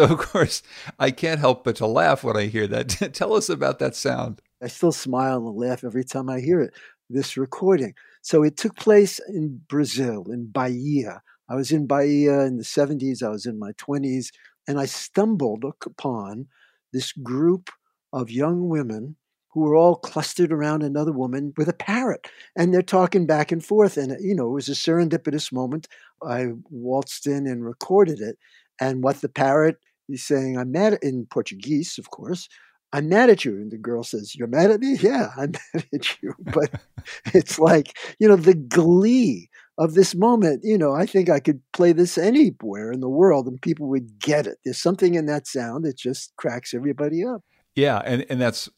So 0.00 0.14
of 0.14 0.18
course 0.18 0.62
I 0.98 1.10
can't 1.10 1.40
help 1.40 1.64
but 1.64 1.76
to 1.76 1.86
laugh 1.86 2.24
when 2.24 2.36
I 2.36 2.46
hear 2.46 2.66
that. 2.68 2.88
Tell 3.12 3.34
us 3.34 3.48
about 3.48 3.78
that 3.80 3.94
sound. 3.94 4.40
I 4.62 4.68
still 4.68 4.92
smile 4.92 5.46
and 5.46 5.56
laugh 5.56 5.84
every 5.84 6.04
time 6.04 6.30
I 6.30 6.40
hear 6.40 6.60
it. 6.60 6.74
This 7.10 7.36
recording. 7.36 7.94
So 8.22 8.42
it 8.42 8.56
took 8.56 8.76
place 8.76 9.20
in 9.28 9.60
Brazil, 9.68 10.26
in 10.30 10.46
Bahia. 10.46 11.22
I 11.48 11.54
was 11.56 11.72
in 11.72 11.86
Bahia 11.86 12.40
in 12.42 12.56
the 12.56 12.62
70s. 12.62 13.22
I 13.22 13.28
was 13.28 13.44
in 13.44 13.58
my 13.58 13.72
20s, 13.72 14.28
and 14.68 14.78
I 14.78 14.86
stumbled 14.86 15.64
upon 15.64 16.46
this 16.92 17.12
group 17.12 17.70
of 18.12 18.30
young 18.30 18.68
women 18.68 19.16
who 19.48 19.60
were 19.60 19.74
all 19.74 19.96
clustered 19.96 20.52
around 20.52 20.82
another 20.82 21.12
woman 21.12 21.52
with 21.56 21.68
a 21.68 21.72
parrot. 21.72 22.28
And 22.56 22.72
they're 22.72 22.82
talking 22.82 23.26
back 23.26 23.50
and 23.50 23.64
forth. 23.64 23.96
And, 23.96 24.16
you 24.20 24.34
know, 24.34 24.46
it 24.46 24.54
was 24.54 24.68
a 24.68 24.72
serendipitous 24.72 25.52
moment. 25.52 25.88
I 26.22 26.52
waltzed 26.70 27.26
in 27.26 27.46
and 27.48 27.64
recorded 27.64 28.20
it. 28.20 28.38
And 28.80 29.02
what 29.02 29.20
the 29.20 29.28
parrot 29.28 29.76
is 30.12 30.24
saying, 30.24 30.58
I'm 30.58 30.72
mad 30.72 30.98
in 31.02 31.26
Portuguese, 31.26 31.98
of 31.98 32.10
course. 32.10 32.48
I'm 32.92 33.08
mad 33.08 33.30
at 33.30 33.44
you. 33.44 33.52
And 33.52 33.70
the 33.70 33.78
girl 33.78 34.02
says, 34.02 34.34
You're 34.34 34.48
mad 34.48 34.70
at 34.70 34.80
me? 34.80 34.96
Yeah, 34.96 35.30
I'm 35.36 35.52
mad 35.74 35.86
at 35.94 36.22
you. 36.22 36.34
But 36.40 36.80
it's 37.34 37.58
like, 37.58 37.96
you 38.18 38.28
know, 38.28 38.36
the 38.36 38.54
glee 38.54 39.48
of 39.78 39.94
this 39.94 40.14
moment. 40.14 40.60
You 40.62 40.78
know, 40.78 40.92
I 40.92 41.06
think 41.06 41.28
I 41.28 41.40
could 41.40 41.60
play 41.72 41.92
this 41.92 42.18
anywhere 42.18 42.92
in 42.92 43.00
the 43.00 43.08
world 43.08 43.46
and 43.46 43.60
people 43.60 43.88
would 43.88 44.20
get 44.20 44.46
it. 44.46 44.58
There's 44.64 44.80
something 44.80 45.14
in 45.14 45.26
that 45.26 45.46
sound 45.46 45.84
that 45.84 45.96
just 45.96 46.32
cracks 46.36 46.74
everybody 46.74 47.24
up. 47.24 47.42
Yeah, 47.74 48.02
and 48.04 48.26
and 48.28 48.40
that's 48.40 48.68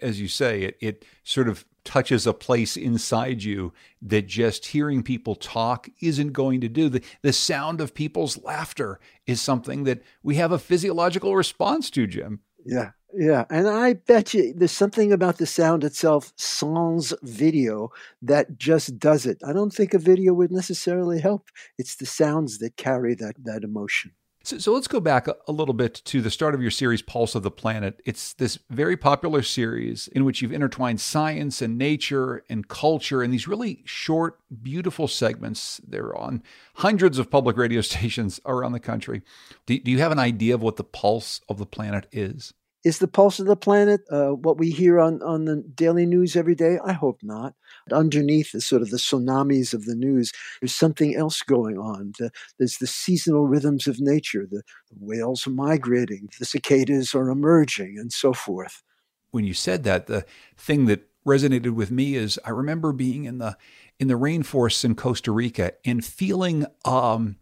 as 0.00 0.20
you 0.20 0.28
say, 0.28 0.62
it 0.62 0.76
it 0.80 1.04
sort 1.24 1.48
of 1.48 1.64
touches 1.84 2.26
a 2.26 2.32
place 2.32 2.76
inside 2.76 3.42
you 3.42 3.72
that 4.00 4.26
just 4.26 4.66
hearing 4.66 5.02
people 5.02 5.34
talk 5.34 5.88
isn't 6.00 6.32
going 6.32 6.60
to 6.60 6.68
do. 6.68 6.88
The 6.88 7.02
the 7.22 7.32
sound 7.32 7.80
of 7.80 7.94
people's 7.94 8.42
laughter 8.42 9.00
is 9.26 9.40
something 9.40 9.84
that 9.84 10.02
we 10.22 10.36
have 10.36 10.52
a 10.52 10.58
physiological 10.58 11.34
response 11.36 11.90
to, 11.90 12.06
Jim. 12.06 12.40
Yeah. 12.64 12.90
Yeah, 13.14 13.44
and 13.50 13.68
I 13.68 13.92
bet 13.92 14.32
you 14.32 14.54
there's 14.56 14.72
something 14.72 15.12
about 15.12 15.36
the 15.36 15.44
sound 15.44 15.84
itself, 15.84 16.32
sans 16.36 17.12
video, 17.22 17.90
that 18.22 18.56
just 18.56 18.98
does 18.98 19.26
it. 19.26 19.38
I 19.46 19.52
don't 19.52 19.72
think 19.72 19.92
a 19.92 19.98
video 19.98 20.32
would 20.32 20.50
necessarily 20.50 21.20
help. 21.20 21.50
It's 21.76 21.96
the 21.96 22.06
sounds 22.06 22.56
that 22.58 22.78
carry 22.78 23.14
that 23.16 23.34
that 23.44 23.64
emotion. 23.64 24.12
So, 24.44 24.58
so 24.58 24.72
let's 24.72 24.88
go 24.88 25.00
back 25.00 25.28
a, 25.28 25.52
little 25.52 25.74
bit 25.74 25.94
to 26.06 26.20
the 26.20 26.30
start 26.30 26.54
of 26.54 26.62
your 26.62 26.70
series, 26.70 27.00
Pulse 27.00 27.34
of 27.34 27.42
the 27.42 27.50
Planet. 27.50 28.00
It's 28.04 28.32
this 28.34 28.58
very 28.70 28.96
popular 28.96 29.42
series 29.42 30.08
in 30.08 30.24
which 30.24 30.42
you've 30.42 30.52
intertwined 30.52 31.00
science 31.00 31.62
and 31.62 31.78
nature 31.78 32.44
and 32.48 32.66
culture 32.66 33.22
in 33.22 33.30
these 33.30 33.46
really 33.46 33.82
short, 33.84 34.40
beautiful 34.62 35.06
segments. 35.06 35.80
They're 35.86 36.16
on 36.16 36.42
hundreds 36.76 37.18
of 37.18 37.30
public 37.30 37.56
radio 37.56 37.80
stations 37.82 38.40
around 38.44 38.72
the 38.72 38.80
country. 38.80 39.22
Do, 39.66 39.78
do 39.78 39.90
you 39.90 39.98
have 39.98 40.12
an 40.12 40.18
idea 40.18 40.54
of 40.54 40.62
what 40.62 40.76
the 40.76 40.84
Pulse 40.84 41.40
of 41.48 41.58
the 41.58 41.66
Planet 41.66 42.08
is? 42.10 42.52
Is 42.84 42.98
the 42.98 43.06
pulse 43.06 43.38
of 43.38 43.46
the 43.46 43.54
planet 43.54 44.00
uh, 44.10 44.30
what 44.30 44.58
we 44.58 44.70
hear 44.70 44.98
on, 44.98 45.22
on 45.22 45.44
the 45.44 45.56
daily 45.56 46.04
news 46.04 46.34
every 46.34 46.56
day? 46.56 46.80
I 46.84 46.92
hope 46.92 47.20
not. 47.22 47.54
Underneath 47.90 48.54
is 48.54 48.66
sort 48.66 48.82
of 48.82 48.90
the 48.90 48.98
tsunamis 48.98 49.74
of 49.74 49.84
the 49.86 49.94
news. 49.94 50.32
There's 50.60 50.74
something 50.74 51.14
else 51.14 51.42
going 51.42 51.78
on. 51.78 52.12
The, 52.18 52.30
there's 52.58 52.78
the 52.78 52.86
seasonal 52.86 53.46
rhythms 53.46 53.86
of 53.86 54.00
nature. 54.00 54.46
The, 54.50 54.62
the 54.90 54.96
whales 55.00 55.46
are 55.46 55.50
migrating, 55.50 56.28
the 56.38 56.44
cicadas 56.44 57.14
are 57.14 57.30
emerging, 57.30 57.96
and 57.98 58.12
so 58.12 58.32
forth. 58.32 58.82
When 59.30 59.44
you 59.44 59.54
said 59.54 59.84
that, 59.84 60.06
the 60.06 60.24
thing 60.56 60.86
that 60.86 61.08
resonated 61.26 61.70
with 61.70 61.90
me 61.90 62.14
is 62.14 62.38
I 62.44 62.50
remember 62.50 62.92
being 62.92 63.24
in 63.24 63.38
the 63.38 63.56
in 63.98 64.08
the 64.08 64.18
rainforests 64.18 64.84
in 64.84 64.94
Costa 64.94 65.30
Rica 65.30 65.72
and 65.84 66.04
feeling 66.04 66.66
um, 66.84 67.36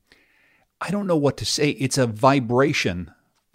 I 0.81 0.91
don't 0.91 1.07
know 1.07 1.17
what 1.17 1.37
to 1.39 1.45
say. 1.45 1.71
It's 1.71 1.99
a 1.99 2.07
vibration 2.07 3.11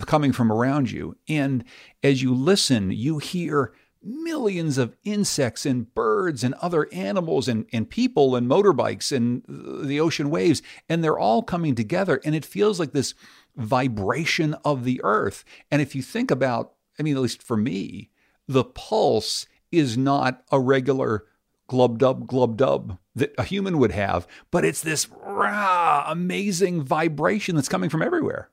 coming 0.05 0.31
from 0.31 0.51
around 0.51 0.91
you. 0.91 1.17
And 1.27 1.63
as 2.03 2.21
you 2.21 2.33
listen, 2.33 2.91
you 2.91 3.19
hear 3.19 3.73
millions 4.05 4.77
of 4.77 4.95
insects 5.03 5.65
and 5.65 5.93
birds 5.95 6.43
and 6.43 6.53
other 6.55 6.87
animals 6.93 7.47
and, 7.47 7.65
and 7.73 7.89
people 7.89 8.35
and 8.35 8.47
motorbikes 8.47 9.11
and 9.11 9.43
the 9.47 9.99
ocean 9.99 10.29
waves. 10.29 10.61
And 10.87 11.03
they're 11.03 11.19
all 11.19 11.41
coming 11.41 11.75
together. 11.75 12.21
And 12.23 12.35
it 12.35 12.45
feels 12.45 12.79
like 12.79 12.93
this 12.93 13.15
vibration 13.55 14.53
of 14.63 14.83
the 14.83 15.01
earth. 15.03 15.43
And 15.71 15.81
if 15.81 15.95
you 15.95 16.01
think 16.01 16.29
about, 16.31 16.73
I 16.99 17.03
mean, 17.03 17.15
at 17.15 17.21
least 17.21 17.41
for 17.41 17.57
me, 17.57 18.09
the 18.47 18.63
pulse 18.63 19.47
is 19.71 19.97
not 19.97 20.43
a 20.51 20.59
regular 20.59 21.25
glub 21.67 21.97
dub, 21.97 22.27
glub 22.27 22.57
dub 22.57 22.97
that 23.15 23.33
a 23.37 23.43
human 23.43 23.79
would 23.79 23.91
have, 23.91 24.27
but 24.51 24.65
it's 24.65 24.81
this 24.81 25.07
rah, 25.09 26.05
amazing 26.07 26.83
vibration 26.83 27.55
that's 27.55 27.69
coming 27.69 27.89
from 27.89 28.01
everywhere. 28.01 28.49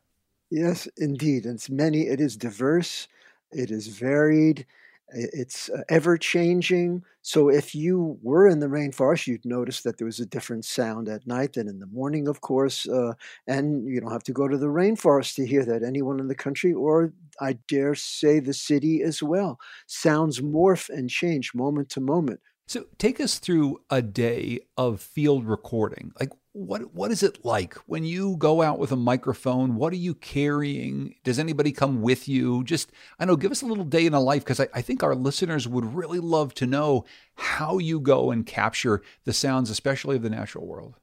Yes, 0.50 0.88
indeed. 0.96 1.46
It's 1.46 1.68
many, 1.68 2.02
it 2.02 2.20
is 2.20 2.36
diverse, 2.36 3.08
it 3.50 3.70
is 3.70 3.88
varied, 3.88 4.66
it's 5.14 5.68
uh, 5.70 5.82
ever 5.88 6.16
changing. 6.16 7.04
So 7.22 7.48
if 7.48 7.74
you 7.74 8.18
were 8.22 8.48
in 8.48 8.60
the 8.60 8.66
rainforest, 8.66 9.26
you'd 9.26 9.44
notice 9.44 9.82
that 9.82 9.98
there 9.98 10.06
was 10.06 10.20
a 10.20 10.26
different 10.26 10.64
sound 10.64 11.08
at 11.08 11.26
night 11.26 11.54
than 11.54 11.68
in 11.68 11.78
the 11.78 11.86
morning, 11.86 12.28
of 12.28 12.40
course. 12.40 12.88
Uh, 12.88 13.12
and 13.46 13.86
you 13.86 14.00
don't 14.00 14.12
have 14.12 14.24
to 14.24 14.32
go 14.32 14.48
to 14.48 14.58
the 14.58 14.66
rainforest 14.66 15.34
to 15.36 15.46
hear 15.46 15.64
that. 15.64 15.82
Anyone 15.82 16.20
in 16.20 16.28
the 16.28 16.34
country, 16.34 16.72
or 16.72 17.12
I 17.40 17.54
dare 17.68 17.94
say 17.94 18.40
the 18.40 18.54
city 18.54 19.02
as 19.02 19.22
well, 19.22 19.58
sounds 19.86 20.40
morph 20.40 20.88
and 20.88 21.08
change 21.08 21.54
moment 21.54 21.90
to 21.90 22.00
moment. 22.00 22.40
So 22.66 22.86
take 22.98 23.20
us 23.20 23.38
through 23.38 23.82
a 23.90 24.00
day 24.00 24.60
of 24.76 25.00
field 25.00 25.46
recording. 25.46 26.12
Like 26.18 26.30
what 26.52 26.94
what 26.94 27.10
is 27.10 27.22
it 27.22 27.44
like 27.44 27.74
when 27.86 28.04
you 28.04 28.36
go 28.36 28.60
out 28.62 28.78
with 28.78 28.92
a 28.92 28.96
microphone? 28.96 29.76
What 29.76 29.92
are 29.92 29.96
you 29.96 30.14
carrying? 30.14 31.14
Does 31.24 31.38
anybody 31.38 31.72
come 31.72 32.02
with 32.02 32.28
you? 32.28 32.62
Just 32.64 32.92
I 33.18 33.24
know, 33.24 33.36
give 33.36 33.50
us 33.50 33.62
a 33.62 33.66
little 33.66 33.84
day 33.84 34.04
in 34.04 34.14
a 34.14 34.20
life 34.20 34.44
because 34.44 34.60
I, 34.60 34.68
I 34.74 34.82
think 34.82 35.02
our 35.02 35.14
listeners 35.14 35.66
would 35.66 35.94
really 35.94 36.18
love 36.18 36.54
to 36.54 36.66
know 36.66 37.04
how 37.36 37.78
you 37.78 38.00
go 38.00 38.30
and 38.30 38.44
capture 38.44 39.02
the 39.24 39.32
sounds, 39.32 39.70
especially 39.70 40.16
of 40.16 40.22
the 40.22 40.30
natural 40.30 40.66
world. 40.66 40.96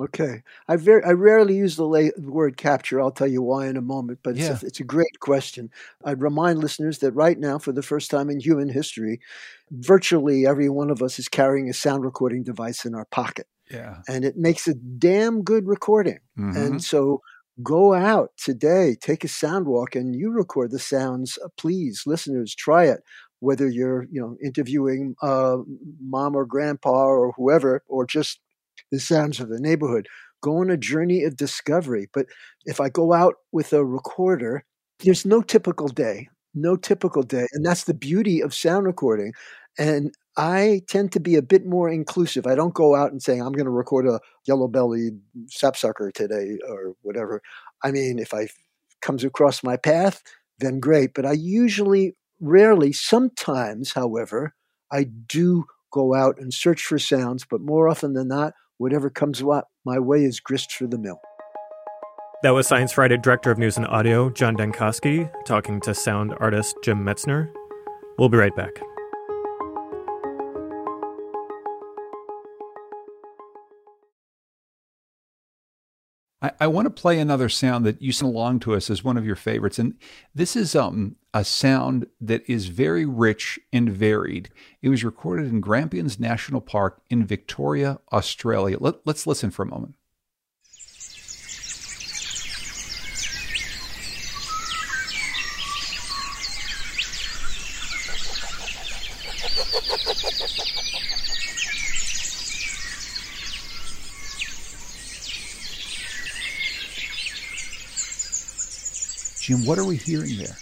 Okay, 0.00 0.42
I 0.66 0.76
very 0.76 1.04
I 1.04 1.10
rarely 1.10 1.56
use 1.56 1.76
the, 1.76 1.84
la- 1.84 2.08
word 2.18 2.56
capture. 2.56 3.00
I'll 3.00 3.10
tell 3.12 3.28
you 3.28 3.42
why 3.42 3.68
in 3.68 3.76
a 3.76 3.82
moment, 3.82 4.20
but 4.22 4.34
yeah. 4.34 4.52
it's, 4.52 4.62
a, 4.62 4.66
it's 4.66 4.80
a 4.80 4.84
great 4.84 5.20
question. 5.20 5.70
I'd 6.04 6.22
remind 6.22 6.58
listeners 6.58 6.98
that 6.98 7.12
right 7.12 7.38
now, 7.38 7.58
for 7.58 7.70
the 7.70 7.82
first 7.82 8.10
time 8.10 8.30
in 8.30 8.40
human 8.40 8.70
history, 8.70 9.20
virtually 9.70 10.46
every 10.46 10.68
one 10.68 10.90
of 10.90 11.02
us 11.02 11.18
is 11.18 11.28
carrying 11.28 11.68
a 11.68 11.74
sound 11.74 12.02
recording 12.02 12.42
device 12.42 12.84
in 12.84 12.94
our 12.94 13.04
pocket. 13.04 13.46
Yeah. 13.70 13.98
And 14.08 14.24
it 14.24 14.36
makes 14.36 14.66
a 14.66 14.74
damn 14.74 15.42
good 15.42 15.66
recording. 15.66 16.18
Mm-hmm. 16.38 16.56
And 16.56 16.84
so 16.84 17.22
go 17.62 17.94
out 17.94 18.30
today, 18.36 18.96
take 19.00 19.24
a 19.24 19.28
sound 19.28 19.66
walk, 19.66 19.94
and 19.94 20.14
you 20.16 20.30
record 20.30 20.70
the 20.70 20.78
sounds. 20.78 21.38
Uh, 21.44 21.48
please, 21.56 22.02
listeners, 22.06 22.54
try 22.54 22.84
it. 22.84 23.00
Whether 23.40 23.68
you're, 23.68 24.06
you 24.10 24.20
know, 24.20 24.36
interviewing 24.44 25.14
uh, 25.22 25.58
mom 26.02 26.34
or 26.34 26.44
grandpa 26.44 27.06
or 27.06 27.32
whoever, 27.36 27.82
or 27.88 28.06
just 28.06 28.40
the 28.90 29.00
sounds 29.00 29.40
of 29.40 29.48
the 29.48 29.60
neighborhood, 29.60 30.08
go 30.42 30.58
on 30.58 30.70
a 30.70 30.76
journey 30.76 31.22
of 31.24 31.36
discovery. 31.36 32.08
But 32.12 32.26
if 32.66 32.80
I 32.80 32.88
go 32.88 33.12
out 33.12 33.36
with 33.52 33.72
a 33.72 33.84
recorder, 33.84 34.64
there's 34.98 35.24
no 35.24 35.40
typical 35.40 35.88
day, 35.88 36.28
no 36.54 36.76
typical 36.76 37.22
day, 37.22 37.46
and 37.52 37.64
that's 37.64 37.84
the 37.84 37.94
beauty 37.94 38.42
of 38.42 38.52
sound 38.52 38.84
recording. 38.84 39.32
And 39.80 40.14
I 40.36 40.82
tend 40.88 41.10
to 41.12 41.20
be 41.20 41.36
a 41.36 41.42
bit 41.42 41.64
more 41.64 41.88
inclusive. 41.88 42.46
I 42.46 42.54
don't 42.54 42.74
go 42.74 42.94
out 42.94 43.12
and 43.12 43.22
say, 43.22 43.38
I'm 43.38 43.52
going 43.52 43.64
to 43.64 43.70
record 43.70 44.06
a 44.06 44.20
yellow-bellied 44.46 45.18
sapsucker 45.48 46.10
today 46.12 46.58
or 46.68 46.94
whatever. 47.00 47.40
I 47.82 47.90
mean, 47.90 48.18
if 48.18 48.34
I 48.34 48.48
comes 49.00 49.24
across 49.24 49.62
my 49.62 49.78
path, 49.78 50.22
then 50.58 50.80
great. 50.80 51.14
But 51.14 51.24
I 51.24 51.32
usually, 51.32 52.14
rarely, 52.40 52.92
sometimes, 52.92 53.94
however, 53.94 54.54
I 54.92 55.04
do 55.04 55.64
go 55.90 56.14
out 56.14 56.38
and 56.38 56.52
search 56.52 56.82
for 56.82 56.98
sounds. 56.98 57.46
But 57.50 57.62
more 57.62 57.88
often 57.88 58.12
than 58.12 58.28
not, 58.28 58.52
whatever 58.76 59.08
comes 59.08 59.42
my 59.42 59.98
way 59.98 60.24
is 60.24 60.40
grist 60.40 60.72
for 60.72 60.86
the 60.86 60.98
mill. 60.98 61.20
That 62.42 62.50
was 62.50 62.66
Science 62.66 62.92
Friday 62.92 63.16
Director 63.16 63.50
of 63.50 63.56
News 63.56 63.78
and 63.78 63.86
Audio, 63.86 64.28
John 64.28 64.56
Dankosky, 64.56 65.30
talking 65.46 65.80
to 65.80 65.94
sound 65.94 66.34
artist 66.38 66.76
Jim 66.84 67.02
Metzner. 67.02 67.50
We'll 68.18 68.28
be 68.28 68.36
right 68.36 68.54
back. 68.54 68.72
I, 76.42 76.52
I 76.60 76.66
want 76.66 76.86
to 76.86 76.90
play 76.90 77.18
another 77.18 77.48
sound 77.48 77.84
that 77.86 78.00
you 78.00 78.12
sent 78.12 78.32
along 78.32 78.60
to 78.60 78.74
us 78.74 78.90
as 78.90 79.04
one 79.04 79.16
of 79.16 79.26
your 79.26 79.36
favorites. 79.36 79.78
And 79.78 79.94
this 80.34 80.56
is 80.56 80.74
um, 80.74 81.16
a 81.34 81.44
sound 81.44 82.06
that 82.20 82.48
is 82.48 82.68
very 82.68 83.06
rich 83.06 83.58
and 83.72 83.90
varied. 83.90 84.50
It 84.82 84.88
was 84.88 85.04
recorded 85.04 85.46
in 85.46 85.60
Grampians 85.60 86.18
National 86.18 86.60
Park 86.60 87.02
in 87.10 87.24
Victoria, 87.24 88.00
Australia. 88.12 88.78
Let, 88.80 89.06
let's 89.06 89.26
listen 89.26 89.50
for 89.50 89.62
a 89.62 89.66
moment. 89.66 89.94
Jim, 109.50 109.66
what 109.66 109.80
are 109.80 109.84
we 109.84 109.96
hearing 109.96 110.36
there? 110.36 110.56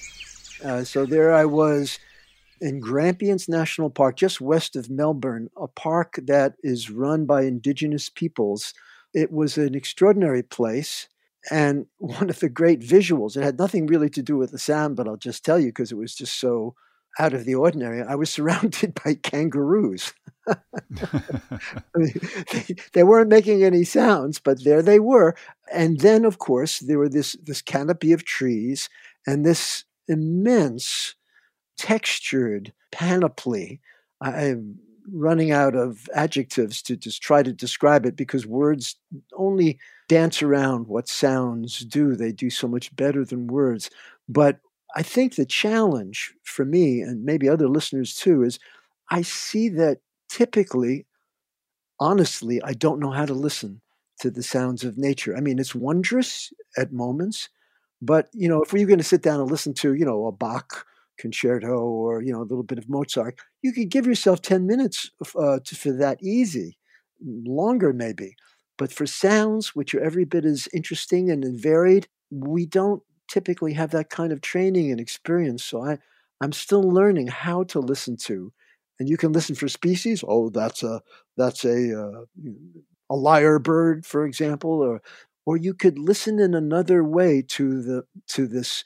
Uh, 0.64 0.83
so 0.83 1.04
there 1.04 1.35
I 1.35 1.45
was 1.45 1.99
in 2.62 2.80
Grampians 2.80 3.47
National 3.47 3.90
Park, 3.90 4.16
just 4.16 4.40
west 4.40 4.76
of 4.76 4.88
Melbourne, 4.88 5.50
a 5.59 5.68
park 5.68 6.18
that 6.23 6.54
is 6.62 6.88
run 6.88 7.26
by 7.26 7.42
Indigenous 7.42 8.09
peoples. 8.09 8.73
It 9.12 9.30
was 9.30 9.59
an 9.59 9.75
extraordinary 9.75 10.42
place. 10.42 11.07
And 11.50 11.85
one 11.99 12.30
of 12.30 12.40
the 12.40 12.49
great 12.49 12.80
visuals, 12.80 13.37
it 13.37 13.42
had 13.42 13.59
nothing 13.59 13.87
really 13.87 14.09
to 14.09 14.23
do 14.23 14.38
with 14.38 14.52
the 14.52 14.59
sound, 14.59 14.97
but 14.97 15.07
I'll 15.07 15.18
just 15.18 15.45
tell 15.45 15.59
you 15.59 15.66
because 15.66 15.92
it 15.92 15.99
was 15.99 16.14
just 16.14 16.40
so 16.40 16.75
out 17.19 17.35
of 17.35 17.45
the 17.45 17.55
ordinary. 17.55 18.03
I 18.03 18.15
was 18.15 18.31
surrounded 18.39 18.95
by 19.05 19.15
kangaroos. 19.15 20.13
I 20.49 20.57
they, 21.95 22.77
they, 22.95 23.03
weren't 23.03 23.29
making 23.29 23.63
any 23.63 23.85
sounds, 23.85 24.39
but 24.39 24.65
there 24.65 24.81
they 24.81 24.99
were. 24.99 25.35
And 25.71 26.01
then, 26.01 26.25
of 26.25 26.39
course, 26.39 26.79
there 26.79 26.99
were 26.99 27.11
this 27.11 27.37
this 27.43 27.61
canopy 27.61 28.13
of 28.13 28.25
trees 28.25 28.89
and 29.27 29.45
this 29.45 29.85
immense 30.07 31.15
textured 31.77 32.73
panoply. 32.91 33.81
I'm 34.23 34.79
running 35.13 35.51
out 35.51 35.75
of 35.75 36.09
adjectives 36.15 36.83
to 36.83 36.97
just 36.97 37.23
try 37.23 37.43
to 37.43 37.53
describe 37.53 38.05
it 38.07 38.17
because 38.17 38.47
words 38.47 38.97
only 39.37 39.79
dance 40.09 40.43
around 40.43 40.87
what 40.87 41.09
sounds 41.09 41.81
do. 41.81 42.15
They 42.15 42.33
do 42.33 42.51
so 42.51 42.69
much 42.69 42.95
better 42.97 43.25
than 43.25 43.47
words. 43.47 43.91
But 44.29 44.61
I 44.97 45.02
think 45.02 45.35
the 45.35 45.47
challenge 45.47 46.35
for 46.45 46.64
me, 46.64 47.00
and 47.00 47.25
maybe 47.25 47.49
other 47.49 47.68
listeners 47.68 48.14
too, 48.14 48.42
is 48.42 48.59
I 49.11 49.23
see 49.23 49.68
that 49.71 49.99
typically, 50.28 51.07
honestly, 52.00 52.61
I 52.62 52.73
don't 52.73 53.00
know 53.00 53.11
how 53.11 53.26
to 53.26 53.35
listen 53.35 53.80
to 54.21 54.30
the 54.30 54.42
sounds 54.42 54.85
of 54.85 54.99
nature. 54.99 55.37
I 55.37 55.40
mean, 55.40 55.59
it's 55.59 55.75
wondrous 55.75 56.52
at 56.76 56.92
moments, 56.92 57.49
but 58.00 58.28
you 58.33 58.49
know, 58.49 58.62
if 58.62 58.73
we're 58.73 58.87
going 58.87 58.99
to 58.99 59.04
sit 59.04 59.23
down 59.23 59.40
and 59.40 59.50
listen 59.50 59.75
to, 59.75 59.95
you 59.95 60.04
know, 60.04 60.26
a 60.26 60.33
Bach 60.33 60.87
concerto 61.18 61.80
or 61.80 62.23
you 62.23 62.33
know 62.33 62.40
a 62.40 62.49
little 62.50 62.62
bit 62.62 62.78
of 62.78 62.88
Mozart, 62.88 63.38
you 63.62 63.73
could 63.73 63.90
give 63.90 64.07
yourself 64.07 64.40
ten 64.40 64.66
minutes 64.66 65.11
uh, 65.37 65.59
to, 65.64 65.76
for 65.76 65.92
that 65.92 66.23
easy, 66.23 66.78
longer 67.21 67.92
maybe. 67.92 68.37
But 68.76 68.92
for 68.92 69.07
sounds 69.07 69.75
which 69.75 69.95
are 69.95 70.00
every 70.00 70.25
bit 70.25 70.45
as 70.45 70.68
interesting 70.73 71.30
and 71.30 71.45
varied, 71.61 72.07
we 72.30 72.64
don't 72.64 73.02
typically 73.29 73.75
have 73.75 73.91
that 73.93 74.11
kind 74.11 74.33
of 74.33 74.41
training 74.41 74.91
and 74.91 75.01
experience. 75.01 75.65
So 75.65 75.85
I, 75.85 75.99
I'm 76.41 76.53
still 76.53 76.83
learning 76.83 77.29
how 77.29 77.65
to 77.65 77.81
listen 77.81 78.17
to 78.25 78.53
and 78.99 79.09
you 79.09 79.17
can 79.17 79.33
listen 79.33 79.55
for 79.55 79.69
species. 79.69 80.25
Oh, 80.27 80.51
that's 80.51 80.83
a 80.83 81.03
that's 81.37 81.65
a 81.65 82.01
uh, 82.01 82.25
a 83.11 83.17
lyre 83.17 83.59
bird, 83.59 84.05
for 84.05 84.25
example, 84.25 84.83
or 84.83 85.03
or 85.47 85.57
you 85.57 85.75
could 85.75 85.99
listen 85.99 86.39
in 86.39 86.55
another 86.55 87.05
way 87.05 87.43
to 87.49 87.83
the 87.83 88.05
to 88.29 88.47
this 88.47 88.85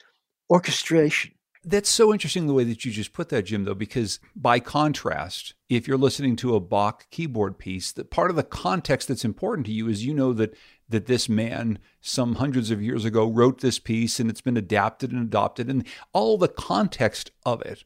orchestration. 0.50 1.32
That's 1.64 1.88
so 1.88 2.12
interesting 2.12 2.48
the 2.48 2.54
way 2.54 2.64
that 2.64 2.84
you 2.84 2.90
just 2.90 3.12
put 3.12 3.28
that, 3.28 3.42
Jim, 3.42 3.64
though, 3.64 3.74
because 3.74 4.18
by 4.34 4.58
contrast, 4.58 5.54
if 5.68 5.86
you're 5.86 5.96
listening 5.96 6.34
to 6.36 6.56
a 6.56 6.60
Bach 6.60 7.06
keyboard 7.12 7.56
piece, 7.56 7.92
that 7.92 8.10
part 8.10 8.30
of 8.30 8.36
the 8.36 8.42
context 8.42 9.06
that's 9.06 9.24
important 9.24 9.66
to 9.66 9.72
you 9.72 9.86
is 9.88 10.04
you 10.04 10.12
know 10.12 10.32
that 10.32 10.56
that 10.88 11.06
this 11.06 11.28
man 11.28 11.78
some 12.00 12.36
hundreds 12.36 12.70
of 12.70 12.82
years 12.82 13.04
ago 13.04 13.26
wrote 13.26 13.60
this 13.60 13.78
piece 13.78 14.20
and 14.20 14.28
it's 14.28 14.40
been 14.40 14.56
adapted 14.56 15.12
and 15.12 15.22
adopted 15.22 15.68
and 15.68 15.86
all 16.12 16.36
the 16.36 16.48
context 16.48 17.30
of 17.46 17.62
it 17.62 17.84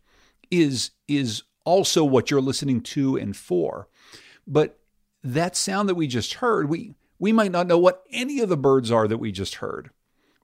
is 0.50 0.92
is 1.08 1.42
also 1.64 2.04
what 2.04 2.30
you're 2.30 2.40
listening 2.40 2.80
to 2.80 3.16
and 3.16 3.36
for. 3.36 3.88
But 4.46 4.78
that 5.22 5.56
sound 5.56 5.88
that 5.88 5.96
we 5.96 6.06
just 6.06 6.34
heard, 6.34 6.70
we 6.70 6.94
we 7.18 7.32
might 7.32 7.52
not 7.52 7.66
know 7.66 7.78
what 7.78 8.04
any 8.10 8.40
of 8.40 8.48
the 8.48 8.56
birds 8.56 8.90
are 8.90 9.08
that 9.08 9.18
we 9.18 9.32
just 9.32 9.56
heard, 9.56 9.90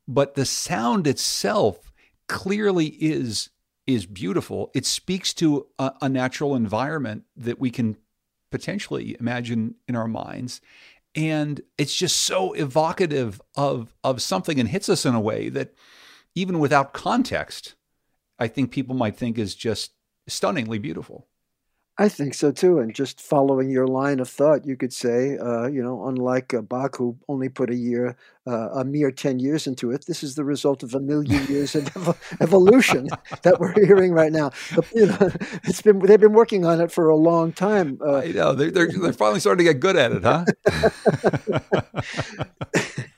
but 0.08 0.34
the 0.34 0.44
sound 0.44 1.06
itself 1.06 1.92
clearly 2.26 2.86
is 2.86 3.50
is 3.86 4.06
beautiful. 4.06 4.70
It 4.74 4.86
speaks 4.86 5.32
to 5.34 5.66
a, 5.78 5.92
a 6.02 6.08
natural 6.08 6.54
environment 6.54 7.24
that 7.36 7.58
we 7.58 7.70
can 7.70 7.96
potentially 8.50 9.16
imagine 9.18 9.76
in 9.88 9.96
our 9.96 10.06
minds 10.08 10.60
and 11.14 11.60
it's 11.78 11.94
just 11.94 12.18
so 12.22 12.52
evocative 12.52 13.40
of 13.56 13.94
of 14.02 14.22
something 14.22 14.58
and 14.58 14.68
hits 14.68 14.88
us 14.88 15.04
in 15.04 15.14
a 15.14 15.20
way 15.20 15.48
that 15.48 15.74
even 16.34 16.58
without 16.58 16.92
context 16.92 17.74
i 18.38 18.48
think 18.48 18.70
people 18.70 18.94
might 18.94 19.16
think 19.16 19.38
is 19.38 19.54
just 19.54 19.92
stunningly 20.28 20.78
beautiful. 20.78 21.28
I 21.98 22.08
think 22.08 22.32
so 22.32 22.50
too. 22.50 22.78
And 22.78 22.94
just 22.94 23.20
following 23.20 23.68
your 23.68 23.86
line 23.86 24.18
of 24.18 24.28
thought, 24.28 24.64
you 24.64 24.76
could 24.76 24.94
say, 24.94 25.36
uh, 25.36 25.66
you 25.66 25.82
know, 25.82 26.06
unlike 26.08 26.54
uh, 26.54 26.62
Bach, 26.62 26.96
who 26.96 27.18
only 27.28 27.50
put 27.50 27.68
a 27.68 27.74
year, 27.74 28.16
uh, 28.46 28.70
a 28.70 28.84
mere 28.84 29.10
10 29.10 29.38
years 29.40 29.66
into 29.66 29.90
it, 29.90 30.06
this 30.06 30.22
is 30.22 30.34
the 30.34 30.44
result 30.44 30.82
of 30.82 30.94
a 30.94 31.00
million 31.00 31.46
years 31.50 31.74
of 31.74 31.94
ev- 31.96 32.36
evolution 32.40 33.08
that 33.42 33.60
we're 33.60 33.74
hearing 33.74 34.12
right 34.12 34.32
now. 34.32 34.50
But, 34.74 34.90
you 34.94 35.06
know, 35.06 35.18
it's 35.64 35.82
been, 35.82 35.98
they've 35.98 36.18
been 36.18 36.32
working 36.32 36.64
on 36.64 36.80
it 36.80 36.90
for 36.90 37.10
a 37.10 37.16
long 37.16 37.52
time. 37.52 37.98
Uh, 38.00 38.16
I 38.16 38.32
know. 38.32 38.54
They're, 38.54 38.70
they're, 38.70 38.88
they're 38.88 39.12
finally 39.12 39.40
starting 39.40 39.66
to 39.66 39.72
get 39.72 39.80
good 39.80 39.96
at 39.96 40.12
it, 40.12 40.22
huh? 40.22 40.44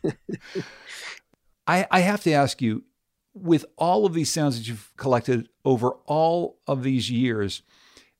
I, 1.67 1.87
I 1.91 2.01
have 2.01 2.23
to 2.25 2.33
ask 2.33 2.61
you, 2.61 2.83
with 3.35 3.65
all 3.77 4.07
of 4.07 4.15
these 4.15 4.33
sounds 4.33 4.59
that 4.59 4.69
you've 4.69 4.93
collected 4.97 5.49
over 5.65 5.91
all 6.07 6.59
of 6.67 6.83
these 6.83 7.11
years, 7.11 7.63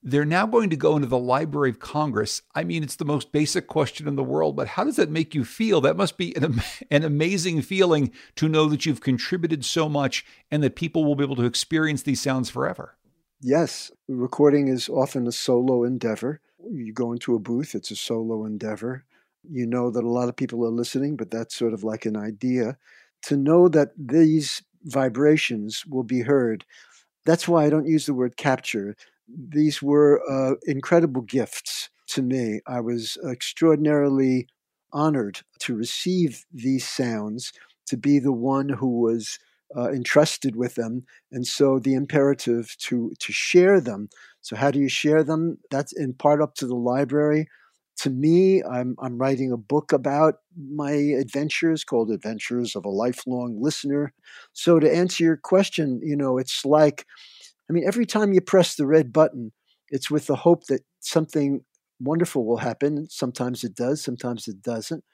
they're 0.07 0.27
now 0.27 0.47
going 0.47 0.69
to 0.69 0.77
go 0.77 0.97
into 0.97 1.09
the 1.09 1.19
Library 1.19 1.71
of 1.71 1.79
Congress. 1.79 2.43
I 2.55 2.63
mean, 2.63 2.83
it's 2.83 2.97
the 2.97 3.07
most 3.07 3.33
basic 3.33 3.67
question 3.67 4.07
in 4.07 4.17
the 4.17 4.23
world, 4.23 4.55
but 4.55 4.69
how 4.69 4.85
does 4.85 4.97
that 4.97 5.11
make 5.11 5.35
you 5.35 5.45
feel? 5.45 5.81
That 5.81 5.97
must 5.97 6.19
be 6.19 6.37
an, 6.37 6.61
an 6.91 7.05
amazing 7.05 7.63
feeling 7.63 8.13
to 8.37 8.49
know 8.49 8.69
that 8.69 8.85
you've 8.85 9.01
contributed 9.01 9.65
so 9.65 9.89
much 9.89 10.27
and 10.51 10.63
that 10.63 10.77
people 10.77 11.05
will 11.05 11.17
be 11.17 11.25
able 11.25 11.37
to 11.37 11.47
experience 11.47 12.03
these 12.03 12.21
sounds 12.21 12.51
forever. 12.51 12.97
Yes, 13.41 13.91
recording 14.07 14.69
is 14.69 14.91
often 14.91 15.27
a 15.27 15.33
solo 15.33 15.85
endeavor. 15.85 16.41
You 16.71 16.93
go 16.93 17.13
into 17.13 17.35
a 17.35 17.39
booth, 17.39 17.75
it's 17.75 17.91
a 17.91 17.97
solo 17.97 18.45
endeavor. 18.45 19.05
You 19.51 19.67
know 19.67 19.91
that 19.91 20.05
a 20.05 20.09
lot 20.09 20.29
of 20.29 20.37
people 20.37 20.65
are 20.65 20.71
listening, 20.71 21.17
but 21.17 21.31
that's 21.31 21.57
sort 21.57 21.73
of 21.73 21.83
like 21.83 22.07
an 22.07 22.17
idea. 22.17 22.77
To 23.25 23.37
know 23.37 23.69
that 23.69 23.93
these 23.97 24.63
vibrations 24.85 25.85
will 25.87 26.03
be 26.03 26.21
heard. 26.21 26.65
That's 27.25 27.49
why 27.49 27.65
I 27.65 27.71
don't 27.71 27.87
use 27.87 28.05
the 28.07 28.15
word 28.15 28.37
capture. 28.37 28.97
These 29.29 29.83
were 29.83 30.21
uh, 30.31 30.57
incredible 30.67 31.23
gifts 31.23 31.89
to 32.09 32.23
me. 32.23 32.61
I 32.67 32.81
was 32.81 33.17
extraordinarily 33.29 34.49
honored 34.93 35.41
to 35.61 35.75
receive 35.75 36.45
these 36.53 36.87
sounds, 36.87 37.53
to 37.87 37.97
be 37.97 38.19
the 38.19 38.33
one 38.33 38.69
who 38.69 39.01
was 39.01 39.39
uh, 39.77 39.91
entrusted 39.91 40.57
with 40.57 40.75
them, 40.77 41.05
and 41.33 41.47
so 41.47 41.79
the 41.79 41.95
imperative 41.95 42.77
to 42.79 43.13
to 43.19 43.33
share 43.33 43.81
them. 43.81 44.09
So 44.43 44.57
how 44.57 44.71
do 44.71 44.79
you 44.79 44.89
share 44.89 45.25
them? 45.25 45.59
That's 45.71 45.93
in 45.93 46.15
part 46.15 46.41
up 46.43 46.55
to 46.57 46.67
the 46.67 46.77
library 46.77 47.49
to 47.97 48.11
me, 48.11 48.63
I'm, 48.63 48.97
I'm 49.01 49.19
writing 49.19 49.53
a 49.53 49.57
book 49.57 49.93
about 49.93 50.37
my 50.57 50.91
adventures 50.93 51.85
called 51.85 52.11
Adventures 52.11 52.75
of 52.75 52.85
a 52.85 52.91
Lifelong 52.91 53.61
Listener. 53.61 54.13
So, 54.53 54.81
to 54.81 54.93
answer 54.93 55.23
your 55.23 55.37
question, 55.37 56.01
you 56.03 56.17
know, 56.17 56.39
it's 56.39 56.65
like, 56.65 57.07
I 57.69 57.73
mean, 57.73 57.85
every 57.87 58.07
time 58.07 58.33
you 58.33 58.41
press 58.41 58.75
the 58.75 58.87
red 58.87 59.13
button, 59.13 59.53
it's 59.89 60.11
with 60.11 60.27
the 60.27 60.37
hope 60.37 60.65
that 60.67 60.83
something 61.01 61.65
wonderful 62.01 62.45
will 62.45 62.59
happen. 62.59 63.09
Sometimes 63.09 63.65
it 63.65 63.75
does, 63.75 64.03
sometimes 64.03 64.49
it 64.49 64.63
doesn't. 64.63 65.05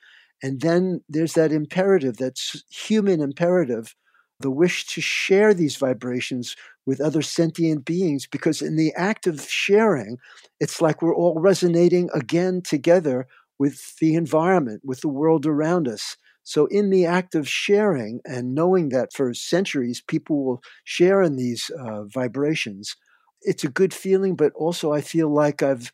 And 0.42 0.60
then 0.60 1.02
there's 1.08 1.34
that 1.34 1.52
imperative, 1.52 2.16
that's 2.16 2.64
human 2.70 3.20
imperative, 3.20 3.94
the 4.40 4.50
wish 4.50 4.86
to 4.86 5.00
share 5.00 5.52
these 5.52 5.76
vibrations 5.76 6.56
with 6.86 7.00
other 7.00 7.20
sentient 7.20 7.84
beings 7.84 8.26
because 8.26 8.62
in 8.62 8.76
the 8.76 8.92
act 8.94 9.26
of 9.26 9.42
sharing, 9.42 10.16
it's 10.58 10.80
like 10.80 11.02
we're 11.02 11.14
all 11.14 11.38
resonating 11.38 12.08
again 12.14 12.62
together 12.62 13.26
with 13.58 13.96
the 13.98 14.14
environment, 14.14 14.80
with 14.82 15.02
the 15.02 15.08
world 15.08 15.44
around 15.44 15.86
us. 15.86 16.16
So, 16.42 16.66
in 16.66 16.90
the 16.90 17.07
act 17.07 17.35
of 17.35 17.48
sharing 17.48 18.20
and 18.24 18.55
knowing 18.55 18.88
that 18.90 19.12
for 19.12 19.33
centuries 19.35 20.03
people 20.07 20.44
will 20.44 20.62
share 20.85 21.22
in 21.22 21.37
these 21.37 21.70
uh, 21.79 22.05
vibrations, 22.05 22.96
it's 23.42 23.64
a 23.64 23.68
good 23.68 23.94
feeling. 23.94 24.37
But 24.37 24.53
also, 24.55 24.92
I 24.92 25.00
feel 25.00 25.33
like 25.33 25.62
I've 25.62 25.92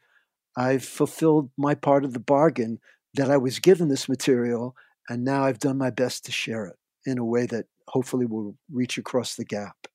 I've 0.57 0.85
fulfilled 0.85 1.51
my 1.59 1.75
part 1.75 2.05
of 2.05 2.13
the 2.13 2.21
bargain 2.21 2.79
that 3.15 3.31
I 3.31 3.37
was 3.37 3.59
given 3.59 3.89
this 3.89 4.09
material, 4.09 4.75
and 5.09 5.25
now 5.25 5.45
I've 5.45 5.59
done 5.59 5.79
my 5.79 5.91
best 5.91 6.25
to 6.27 6.33
share 6.33 6.67
it 6.67 6.77
in 7.05 7.19
a 7.19 7.25
way 7.25 7.47
that 7.47 7.67
hopefully 7.89 8.27
will 8.27 8.57
reach 8.73 8.99
across 8.99 9.35
the 9.37 9.45
gap. 9.45 9.87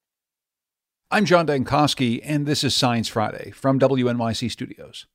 I'm 1.09 1.25
John 1.25 1.45
Dankosky, 1.45 2.21
and 2.23 2.45
this 2.45 2.63
is 2.63 2.73
Science 2.73 3.09
Friday 3.09 3.51
from 3.51 3.79
WNYC 3.79 4.49
Studios. 4.49 5.07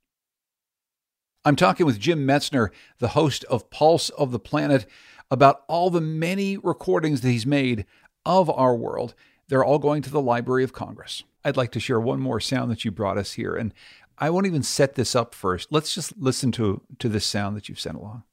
I'm 1.47 1.55
talking 1.55 1.87
with 1.87 2.01
Jim 2.01 2.27
Metzner, 2.27 2.71
the 2.99 3.11
host 3.11 3.45
of 3.45 3.71
Pulse 3.71 4.09
of 4.11 4.33
the 4.33 4.41
Planet, 4.41 4.85
about 5.31 5.63
all 5.69 5.91
the 5.91 6.01
many 6.01 6.57
recordings 6.57 7.21
that 7.21 7.31
he's 7.31 7.47
made 7.47 7.87
of 8.25 8.51
our 8.51 8.75
world. 8.75 9.15
They're 9.47 9.65
all 9.65 9.79
going 9.79 10.03
to 10.03 10.11
the 10.11 10.21
Library 10.21 10.65
of 10.65 10.73
Congress. 10.73 11.23
I'd 11.45 11.57
like 11.57 11.71
to 11.71 11.81
share 11.81 12.01
one 12.01 12.19
more 12.19 12.41
sound 12.41 12.73
that 12.73 12.85
you 12.85 12.91
brought 12.91 13.17
us 13.17 13.35
here, 13.35 13.55
and 13.55 13.73
I 14.19 14.29
won't 14.29 14.47
even 14.47 14.65
set 14.65 14.97
this 14.97 15.15
up 15.15 15.37
first. 15.37 15.69
Let's 15.71 15.95
just 15.95 16.19
listen 16.19 16.51
to, 16.51 16.83
to 16.99 17.09
this 17.09 17.25
sound 17.25 17.57
that 17.57 17.69
you've 17.69 17.79
sent 17.79 17.97
along. 17.97 18.25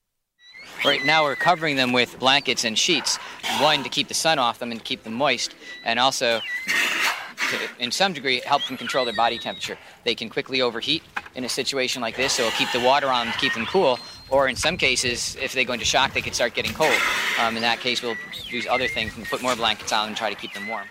Right 0.84 1.06
now, 1.06 1.24
we're 1.24 1.36
covering 1.36 1.76
them 1.76 1.94
with 1.94 2.18
blankets 2.18 2.64
and 2.64 2.76
sheets. 2.80 3.18
One, 3.60 3.84
to 3.84 3.90
keep 3.90 4.08
the 4.08 4.16
sun 4.16 4.40
off 4.40 4.58
them 4.58 4.72
and 4.72 4.84
keep 4.84 5.04
them 5.04 5.14
moist, 5.14 5.54
and 5.86 6.00
also 6.00 6.42
to, 7.58 7.84
in 7.84 7.92
some 7.92 8.14
degree, 8.14 8.42
help 8.46 8.66
them 8.66 8.78
control 8.78 9.06
their 9.06 9.14
body 9.14 9.38
temperature. 9.38 9.78
They 10.04 10.16
can 10.16 10.30
quickly 10.30 10.62
overheat 10.62 11.04
in 11.36 11.44
a 11.44 11.50
situation 11.50 12.02
like 12.02 12.16
this, 12.16 12.34
so 12.34 12.44
it'll 12.44 12.58
keep 12.58 12.72
the 12.72 12.86
water 12.86 13.08
on 13.08 13.32
keep 13.34 13.54
them 13.54 13.66
cool. 13.66 14.00
Or 14.30 14.48
in 14.48 14.56
some 14.56 14.78
cases, 14.78 15.36
if 15.42 15.54
they 15.54 15.66
go 15.66 15.74
into 15.74 15.86
shock, 15.86 16.14
they 16.14 16.22
could 16.22 16.34
start 16.34 16.54
getting 16.54 16.74
cold. 16.74 16.98
Um, 17.40 17.56
in 17.56 17.62
that 17.62 17.80
case, 17.80 18.02
we'll 18.02 18.18
use 18.46 18.66
other 18.68 18.88
things 18.88 19.16
and 19.16 19.26
put 19.26 19.42
more 19.42 19.56
blankets 19.56 19.92
on 19.92 20.08
and 20.08 20.18
try 20.18 20.30
to 20.30 20.36
keep 20.36 20.54
them 20.54 20.68
warm. 20.68 20.88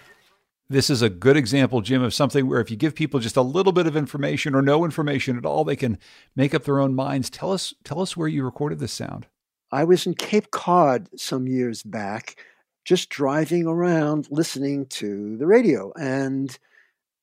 This 0.68 0.88
is 0.88 1.02
a 1.02 1.10
good 1.10 1.36
example, 1.36 1.82
Jim, 1.82 2.02
of 2.02 2.14
something 2.14 2.46
where 2.46 2.60
if 2.60 2.70
you 2.70 2.76
give 2.76 2.94
people 2.94 3.20
just 3.20 3.36
a 3.36 3.42
little 3.42 3.72
bit 3.72 3.86
of 3.86 3.96
information 3.96 4.54
or 4.54 4.62
no 4.62 4.84
information 4.84 5.36
at 5.36 5.44
all, 5.44 5.64
they 5.64 5.76
can 5.76 5.98
make 6.34 6.54
up 6.54 6.64
their 6.64 6.80
own 6.80 6.94
minds. 6.94 7.28
Tell 7.28 7.52
us, 7.52 7.74
tell 7.84 8.00
us 8.00 8.16
where 8.16 8.28
you 8.28 8.44
recorded 8.44 8.78
this 8.78 8.92
sound. 8.92 9.26
I 9.70 9.84
was 9.84 10.06
in 10.06 10.14
Cape 10.14 10.50
Cod 10.50 11.08
some 11.16 11.46
years 11.46 11.82
back, 11.82 12.36
just 12.84 13.08
driving 13.10 13.66
around 13.66 14.28
listening 14.30 14.86
to 14.86 15.36
the 15.36 15.46
radio, 15.46 15.92
and 15.98 16.58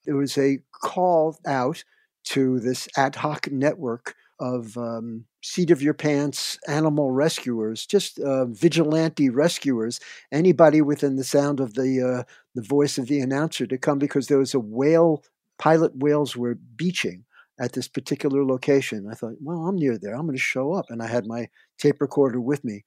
there 0.05 0.15
was 0.15 0.37
a 0.37 0.59
call 0.71 1.37
out 1.45 1.83
to 2.25 2.59
this 2.59 2.87
ad 2.97 3.15
hoc 3.15 3.51
network 3.51 4.15
of 4.39 4.77
um, 4.77 5.25
seat 5.43 5.71
of 5.71 5.81
your 5.81 5.93
pants 5.93 6.57
animal 6.67 7.11
rescuers, 7.11 7.85
just 7.85 8.19
uh, 8.19 8.45
vigilante 8.45 9.29
rescuers, 9.29 9.99
anybody 10.31 10.81
within 10.81 11.15
the 11.15 11.23
sound 11.23 11.59
of 11.59 11.73
the 11.73 12.01
uh, 12.01 12.23
the 12.55 12.61
voice 12.61 12.97
of 12.97 13.07
the 13.07 13.19
announcer 13.19 13.65
to 13.67 13.77
come 13.77 13.99
because 13.99 14.27
there 14.27 14.37
was 14.37 14.53
a 14.53 14.59
whale 14.59 15.23
pilot 15.57 15.95
whales 15.97 16.35
were 16.35 16.55
beaching 16.75 17.25
at 17.59 17.73
this 17.73 17.87
particular 17.87 18.45
location. 18.45 19.07
I 19.11 19.15
thought, 19.15 19.35
well, 19.41 19.67
I'm 19.67 19.75
near 19.75 19.97
there. 19.97 20.13
I'm 20.13 20.25
going 20.25 20.35
to 20.35 20.41
show 20.41 20.73
up, 20.73 20.85
and 20.89 21.01
I 21.03 21.07
had 21.07 21.27
my 21.27 21.49
tape 21.77 21.99
recorder 22.01 22.39
with 22.39 22.63
me. 22.63 22.85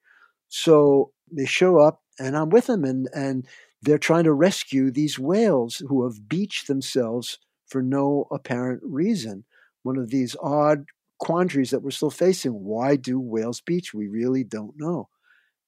So 0.49 1.11
they 1.31 1.45
show 1.45 1.79
up, 1.79 2.02
and 2.19 2.37
I'm 2.37 2.49
with 2.49 2.67
them, 2.67 2.83
and 2.83 3.09
and 3.13 3.47
they're 3.81 3.97
trying 3.97 4.23
to 4.23 4.33
rescue 4.33 4.91
these 4.91 5.19
whales 5.19 5.83
who 5.87 6.03
have 6.03 6.29
beached 6.29 6.67
themselves 6.67 7.37
for 7.67 7.81
no 7.81 8.27
apparent 8.31 8.81
reason. 8.83 9.43
One 9.83 9.97
of 9.97 10.09
these 10.09 10.35
odd 10.41 10.85
quandaries 11.19 11.71
that 11.71 11.81
we're 11.81 11.91
still 11.91 12.09
facing. 12.09 12.51
Why 12.51 12.95
do 12.95 13.19
whales 13.19 13.61
beach? 13.61 13.93
We 13.93 14.07
really 14.07 14.43
don't 14.43 14.73
know. 14.77 15.09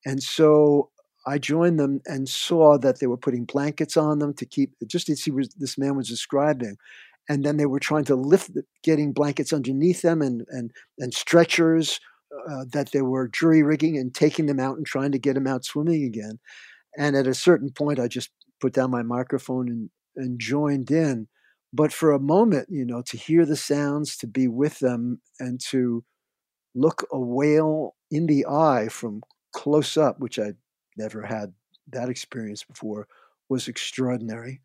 And 0.05 0.21
so 0.21 0.91
I 1.25 1.37
joined 1.37 1.79
them 1.79 2.01
and 2.05 2.29
saw 2.29 2.77
that 2.77 2.99
they 2.99 3.07
were 3.07 3.17
putting 3.17 3.45
blankets 3.45 3.97
on 3.97 4.19
them 4.19 4.33
to 4.35 4.45
keep, 4.45 4.73
just 4.85 5.07
to 5.07 5.15
see 5.15 5.31
what 5.31 5.47
this 5.57 5.77
man 5.77 5.95
was 5.95 6.07
describing. 6.07 6.77
And 7.27 7.43
then 7.43 7.57
they 7.57 7.65
were 7.65 7.79
trying 7.79 8.03
to 8.05 8.15
lift, 8.15 8.51
getting 8.83 9.11
blankets 9.11 9.51
underneath 9.51 10.03
them 10.03 10.21
and, 10.21 10.45
and, 10.49 10.71
and 10.99 11.13
stretchers 11.13 11.99
uh, 12.49 12.65
that 12.71 12.91
they 12.91 13.01
were 13.01 13.27
jury 13.27 13.63
rigging 13.63 13.97
and 13.97 14.13
taking 14.13 14.45
them 14.45 14.59
out 14.59 14.77
and 14.77 14.85
trying 14.85 15.11
to 15.11 15.19
get 15.19 15.33
them 15.33 15.47
out 15.47 15.65
swimming 15.65 16.03
again. 16.03 16.39
And 16.97 17.15
at 17.15 17.27
a 17.27 17.33
certain 17.33 17.71
point, 17.71 17.99
I 17.99 18.07
just 18.07 18.29
put 18.61 18.73
down 18.73 18.91
my 18.91 19.03
microphone 19.03 19.67
and, 19.67 19.89
and 20.15 20.39
joined 20.39 20.91
in. 20.91 21.27
But 21.73 21.91
for 21.91 22.11
a 22.11 22.19
moment, 22.19 22.69
you 22.69 22.85
know, 22.85 23.01
to 23.07 23.17
hear 23.17 23.45
the 23.45 23.57
sounds, 23.57 24.15
to 24.17 24.27
be 24.27 24.47
with 24.47 24.79
them, 24.79 25.21
and 25.39 25.59
to 25.71 26.03
look 26.73 27.05
a 27.11 27.19
whale 27.19 27.95
in 28.11 28.27
the 28.27 28.45
eye 28.45 28.87
from 28.89 29.21
close 29.53 29.97
up, 29.97 30.19
which 30.19 30.39
I'd 30.39 30.57
never 30.97 31.21
had 31.23 31.53
that 31.91 32.09
experience 32.09 32.63
before, 32.63 33.07
was 33.49 33.67
extraordinary. 33.67 34.61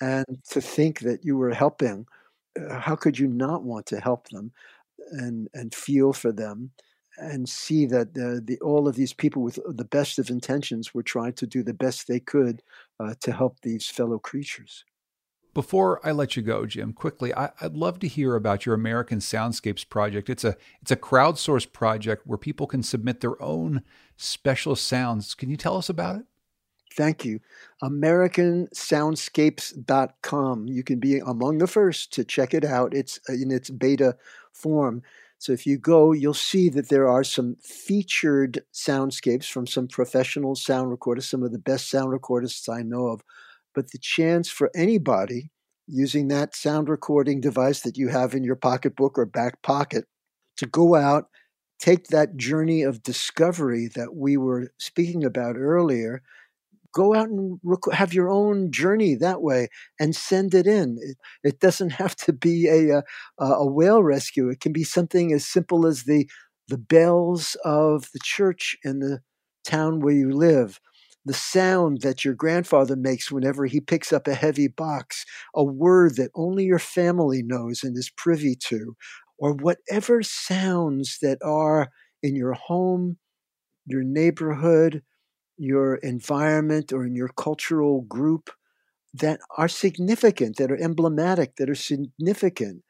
And 0.00 0.26
to 0.50 0.60
think 0.60 1.00
that 1.00 1.24
you 1.24 1.36
were 1.36 1.54
helping, 1.54 2.06
uh, 2.60 2.78
how 2.78 2.96
could 2.96 3.18
you 3.18 3.28
not 3.28 3.62
want 3.62 3.86
to 3.86 4.00
help 4.00 4.28
them 4.30 4.52
and, 5.12 5.48
and 5.54 5.74
feel 5.74 6.12
for 6.12 6.32
them? 6.32 6.70
And 7.20 7.48
see 7.48 7.86
that 7.86 8.08
uh, 8.08 8.40
the, 8.44 8.58
all 8.62 8.88
of 8.88 8.96
these 8.96 9.12
people 9.12 9.42
with 9.42 9.58
the 9.66 9.84
best 9.84 10.18
of 10.18 10.30
intentions 10.30 10.94
were 10.94 11.02
trying 11.02 11.34
to 11.34 11.46
do 11.46 11.62
the 11.62 11.74
best 11.74 12.08
they 12.08 12.20
could 12.20 12.62
uh, 12.98 13.14
to 13.20 13.32
help 13.32 13.60
these 13.60 13.86
fellow 13.86 14.18
creatures. 14.18 14.84
Before 15.52 16.00
I 16.06 16.12
let 16.12 16.36
you 16.36 16.42
go, 16.42 16.64
Jim, 16.64 16.92
quickly, 16.92 17.34
I, 17.34 17.50
would 17.60 17.76
love 17.76 17.98
to 18.00 18.08
hear 18.08 18.36
about 18.36 18.64
your 18.64 18.74
American 18.74 19.18
Soundscapes 19.18 19.88
project. 19.88 20.30
It's 20.30 20.44
a 20.44 20.56
it's 20.80 20.92
a 20.92 20.96
crowdsourced 20.96 21.72
project 21.72 22.24
where 22.24 22.38
people 22.38 22.68
can 22.68 22.84
submit 22.84 23.20
their 23.20 23.42
own 23.42 23.82
special 24.16 24.76
sounds. 24.76 25.34
Can 25.34 25.50
you 25.50 25.56
tell 25.56 25.76
us 25.76 25.88
about 25.88 26.16
it? 26.16 26.22
Thank 26.94 27.24
you. 27.24 27.40
AmericanSoundscapes.com. 27.82 30.68
You 30.68 30.82
can 30.82 30.98
be 30.98 31.18
among 31.18 31.58
the 31.58 31.66
first 31.66 32.14
to 32.14 32.24
check 32.24 32.54
it 32.54 32.64
out. 32.64 32.94
It's 32.94 33.20
in 33.28 33.50
its 33.50 33.68
beta 33.70 34.16
form. 34.52 35.02
So 35.40 35.52
if 35.52 35.66
you 35.66 35.78
go, 35.78 36.12
you'll 36.12 36.34
see 36.34 36.68
that 36.68 36.90
there 36.90 37.08
are 37.08 37.24
some 37.24 37.56
featured 37.62 38.62
soundscapes 38.74 39.46
from 39.50 39.66
some 39.66 39.88
professional 39.88 40.54
sound 40.54 40.90
recorders, 40.90 41.30
some 41.30 41.42
of 41.42 41.50
the 41.50 41.58
best 41.58 41.90
sound 41.90 42.12
recordists 42.12 42.68
I 42.68 42.82
know 42.82 43.06
of. 43.06 43.22
But 43.74 43.90
the 43.90 43.98
chance 43.98 44.50
for 44.50 44.70
anybody 44.74 45.50
using 45.86 46.28
that 46.28 46.54
sound 46.54 46.90
recording 46.90 47.40
device 47.40 47.80
that 47.80 47.96
you 47.96 48.08
have 48.08 48.34
in 48.34 48.44
your 48.44 48.54
pocketbook 48.54 49.18
or 49.18 49.24
back 49.24 49.62
pocket 49.62 50.04
to 50.58 50.66
go 50.66 50.94
out, 50.94 51.28
take 51.78 52.08
that 52.08 52.36
journey 52.36 52.82
of 52.82 53.02
discovery 53.02 53.88
that 53.94 54.14
we 54.14 54.36
were 54.36 54.70
speaking 54.78 55.24
about 55.24 55.56
earlier, 55.56 56.22
go 56.92 57.14
out 57.14 57.28
and 57.28 57.58
rec- 57.62 57.92
have 57.92 58.12
your 58.14 58.28
own 58.30 58.70
journey 58.72 59.14
that 59.16 59.42
way 59.42 59.68
and 59.98 60.14
send 60.16 60.54
it 60.54 60.66
in. 60.66 60.98
It, 61.00 61.16
it 61.44 61.60
doesn't 61.60 61.90
have 62.02 62.16
to 62.16 62.32
be 62.32 62.68
a, 62.68 62.98
uh, 62.98 63.02
a, 63.38 63.44
a 63.44 63.66
whale 63.66 64.02
rescue. 64.02 64.48
It 64.48 64.60
can 64.60 64.72
be 64.72 64.84
something 64.84 65.32
as 65.32 65.46
simple 65.46 65.86
as 65.86 66.04
the 66.04 66.28
the 66.68 66.78
bells 66.78 67.56
of 67.64 68.08
the 68.12 68.20
church 68.22 68.76
in 68.84 69.00
the 69.00 69.18
town 69.64 70.00
where 70.00 70.14
you 70.14 70.30
live 70.30 70.78
the 71.26 71.34
sound 71.34 72.00
that 72.00 72.24
your 72.24 72.32
grandfather 72.34 72.96
makes 72.96 73.30
whenever 73.30 73.66
he 73.66 73.78
picks 73.80 74.10
up 74.12 74.26
a 74.26 74.34
heavy 74.34 74.68
box, 74.68 75.24
a 75.54 75.62
word 75.62 76.16
that 76.16 76.30
only 76.34 76.64
your 76.64 76.78
family 76.78 77.42
knows 77.42 77.82
and 77.84 77.96
is 77.96 78.10
privy 78.16 78.54
to, 78.54 78.96
or 79.38 79.52
whatever 79.52 80.22
sounds 80.22 81.18
that 81.20 81.38
are 81.44 81.90
in 82.22 82.34
your 82.34 82.54
home, 82.54 83.18
your 83.86 84.02
neighborhood, 84.02 85.02
your 85.60 85.96
environment, 85.96 86.92
or 86.92 87.04
in 87.04 87.14
your 87.14 87.28
cultural 87.28 88.02
group 88.02 88.50
that 89.14 89.40
are 89.56 89.68
significant, 89.68 90.56
that 90.56 90.70
are 90.70 90.82
emblematic, 90.82 91.56
that 91.56 91.70
are 91.70 91.74
significant. 91.74 92.82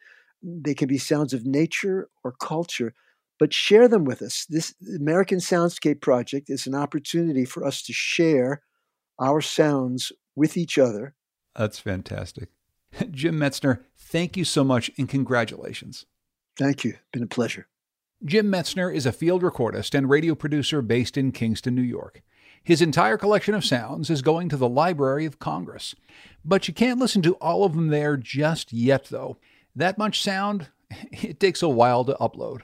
They 0.43 0.75
can 0.75 0.89
be 0.89 0.99
sounds 0.99 1.33
of 1.33 1.45
nature 1.45 2.09
or 2.25 2.33
culture 2.33 2.95
but 3.41 3.55
share 3.55 3.89
them 3.89 4.05
with 4.05 4.23
us. 4.23 4.47
This 4.49 4.75
American 4.95 5.39
Soundscape 5.39 6.03
Project 6.03 6.51
is 6.51 6.67
an 6.67 6.75
opportunity 6.75 7.47
for 7.47 7.67
us 7.67 7.83
to 7.85 7.93
share 7.93 8.61
our 9.19 9.41
sounds 9.41 10.13
with 10.37 10.57
each 10.57 10.79
other. 10.79 11.15
That's 11.57 11.79
fantastic. 11.79 12.51
Jim 13.11 13.41
Metzner, 13.41 13.81
thank 13.97 14.37
you 14.37 14.45
so 14.45 14.63
much 14.63 14.91
and 14.99 15.09
congratulations. 15.09 16.05
Thank 16.59 16.85
you. 16.85 16.99
Been 17.13 17.23
a 17.23 17.27
pleasure. 17.29 17.67
Jim 18.23 18.53
Metzner 18.53 18.95
is 18.95 19.07
a 19.07 19.13
field 19.13 19.43
recordist 19.43 19.97
and 19.97 20.11
radio 20.11 20.35
producer 20.35 20.83
based 20.83 21.17
in 21.17 21.33
Kingston, 21.33 21.75
New 21.75 21.81
York. 21.81 22.23
His 22.63 22.83
entire 22.83 23.17
collection 23.17 23.55
of 23.55 23.65
sounds 23.65 24.11
is 24.11 24.23
going 24.23 24.49
to 24.51 24.57
the 24.57 24.69
Library 24.69 25.25
of 25.25 25.39
Congress. 25.39 25.95
But 26.45 26.69
you 26.69 26.75
can't 26.75 27.01
listen 27.01 27.23
to 27.23 27.35
all 27.35 27.65
of 27.65 27.75
them 27.75 27.89
there 27.89 28.17
just 28.17 28.73
yet, 28.73 29.07
though. 29.07 29.39
That 29.75 29.99
much 29.99 30.23
sound, 30.23 30.69
it 31.13 31.41
takes 31.41 31.63
a 31.63 31.69
while 31.69 32.05
to 32.05 32.17
upload. 32.21 32.63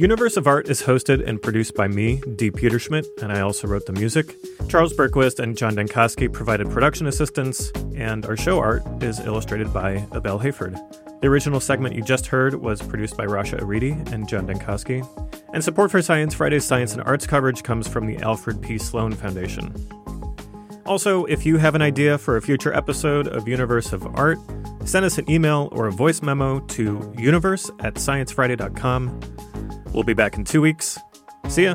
Universe 0.00 0.36
of 0.36 0.46
Art 0.46 0.68
is 0.68 0.82
hosted 0.82 1.26
and 1.26 1.42
produced 1.42 1.74
by 1.74 1.88
me, 1.88 2.22
D. 2.36 2.52
Peterschmidt, 2.52 3.04
and 3.20 3.32
I 3.32 3.40
also 3.40 3.66
wrote 3.66 3.86
the 3.86 3.92
music. 3.92 4.32
Charles 4.68 4.92
Bergquist 4.92 5.40
and 5.40 5.56
John 5.56 5.74
Dankosky 5.74 6.32
provided 6.32 6.70
production 6.70 7.08
assistance, 7.08 7.72
and 7.96 8.24
our 8.24 8.36
show 8.36 8.60
art 8.60 8.84
is 9.02 9.18
illustrated 9.18 9.72
by 9.72 9.96
Abelle 10.12 10.40
Hayford. 10.40 10.78
The 11.20 11.26
original 11.26 11.58
segment 11.58 11.96
you 11.96 12.02
just 12.02 12.28
heard 12.28 12.54
was 12.54 12.80
produced 12.80 13.16
by 13.16 13.26
Rasha 13.26 13.58
Aridi 13.58 14.12
and 14.12 14.28
John 14.28 14.46
Dankosky. 14.46 15.04
And 15.52 15.64
support 15.64 15.90
for 15.90 16.02
Science 16.02 16.34
Friday's 16.34 16.64
science 16.64 16.92
and 16.92 17.02
arts 17.02 17.26
coverage 17.26 17.62
comes 17.62 17.88
from 17.88 18.06
the 18.06 18.18
Alfred 18.18 18.60
P. 18.60 18.78
Sloan 18.78 19.12
Foundation. 19.12 19.74
Also, 20.84 21.24
if 21.26 21.44
you 21.44 21.58
have 21.58 21.74
an 21.74 21.82
idea 21.82 22.16
for 22.16 22.36
a 22.36 22.42
future 22.42 22.72
episode 22.72 23.28
of 23.28 23.46
Universe 23.46 23.92
of 23.92 24.06
Art, 24.16 24.38
send 24.84 25.04
us 25.04 25.18
an 25.18 25.30
email 25.30 25.68
or 25.72 25.86
a 25.86 25.92
voice 25.92 26.22
memo 26.22 26.60
to 26.60 27.12
universe 27.18 27.70
at 27.80 27.94
sciencefriday.com. 27.94 29.20
We'll 29.92 30.04
be 30.04 30.14
back 30.14 30.36
in 30.36 30.44
two 30.44 30.62
weeks. 30.62 30.98
See 31.48 31.64
ya. 31.64 31.74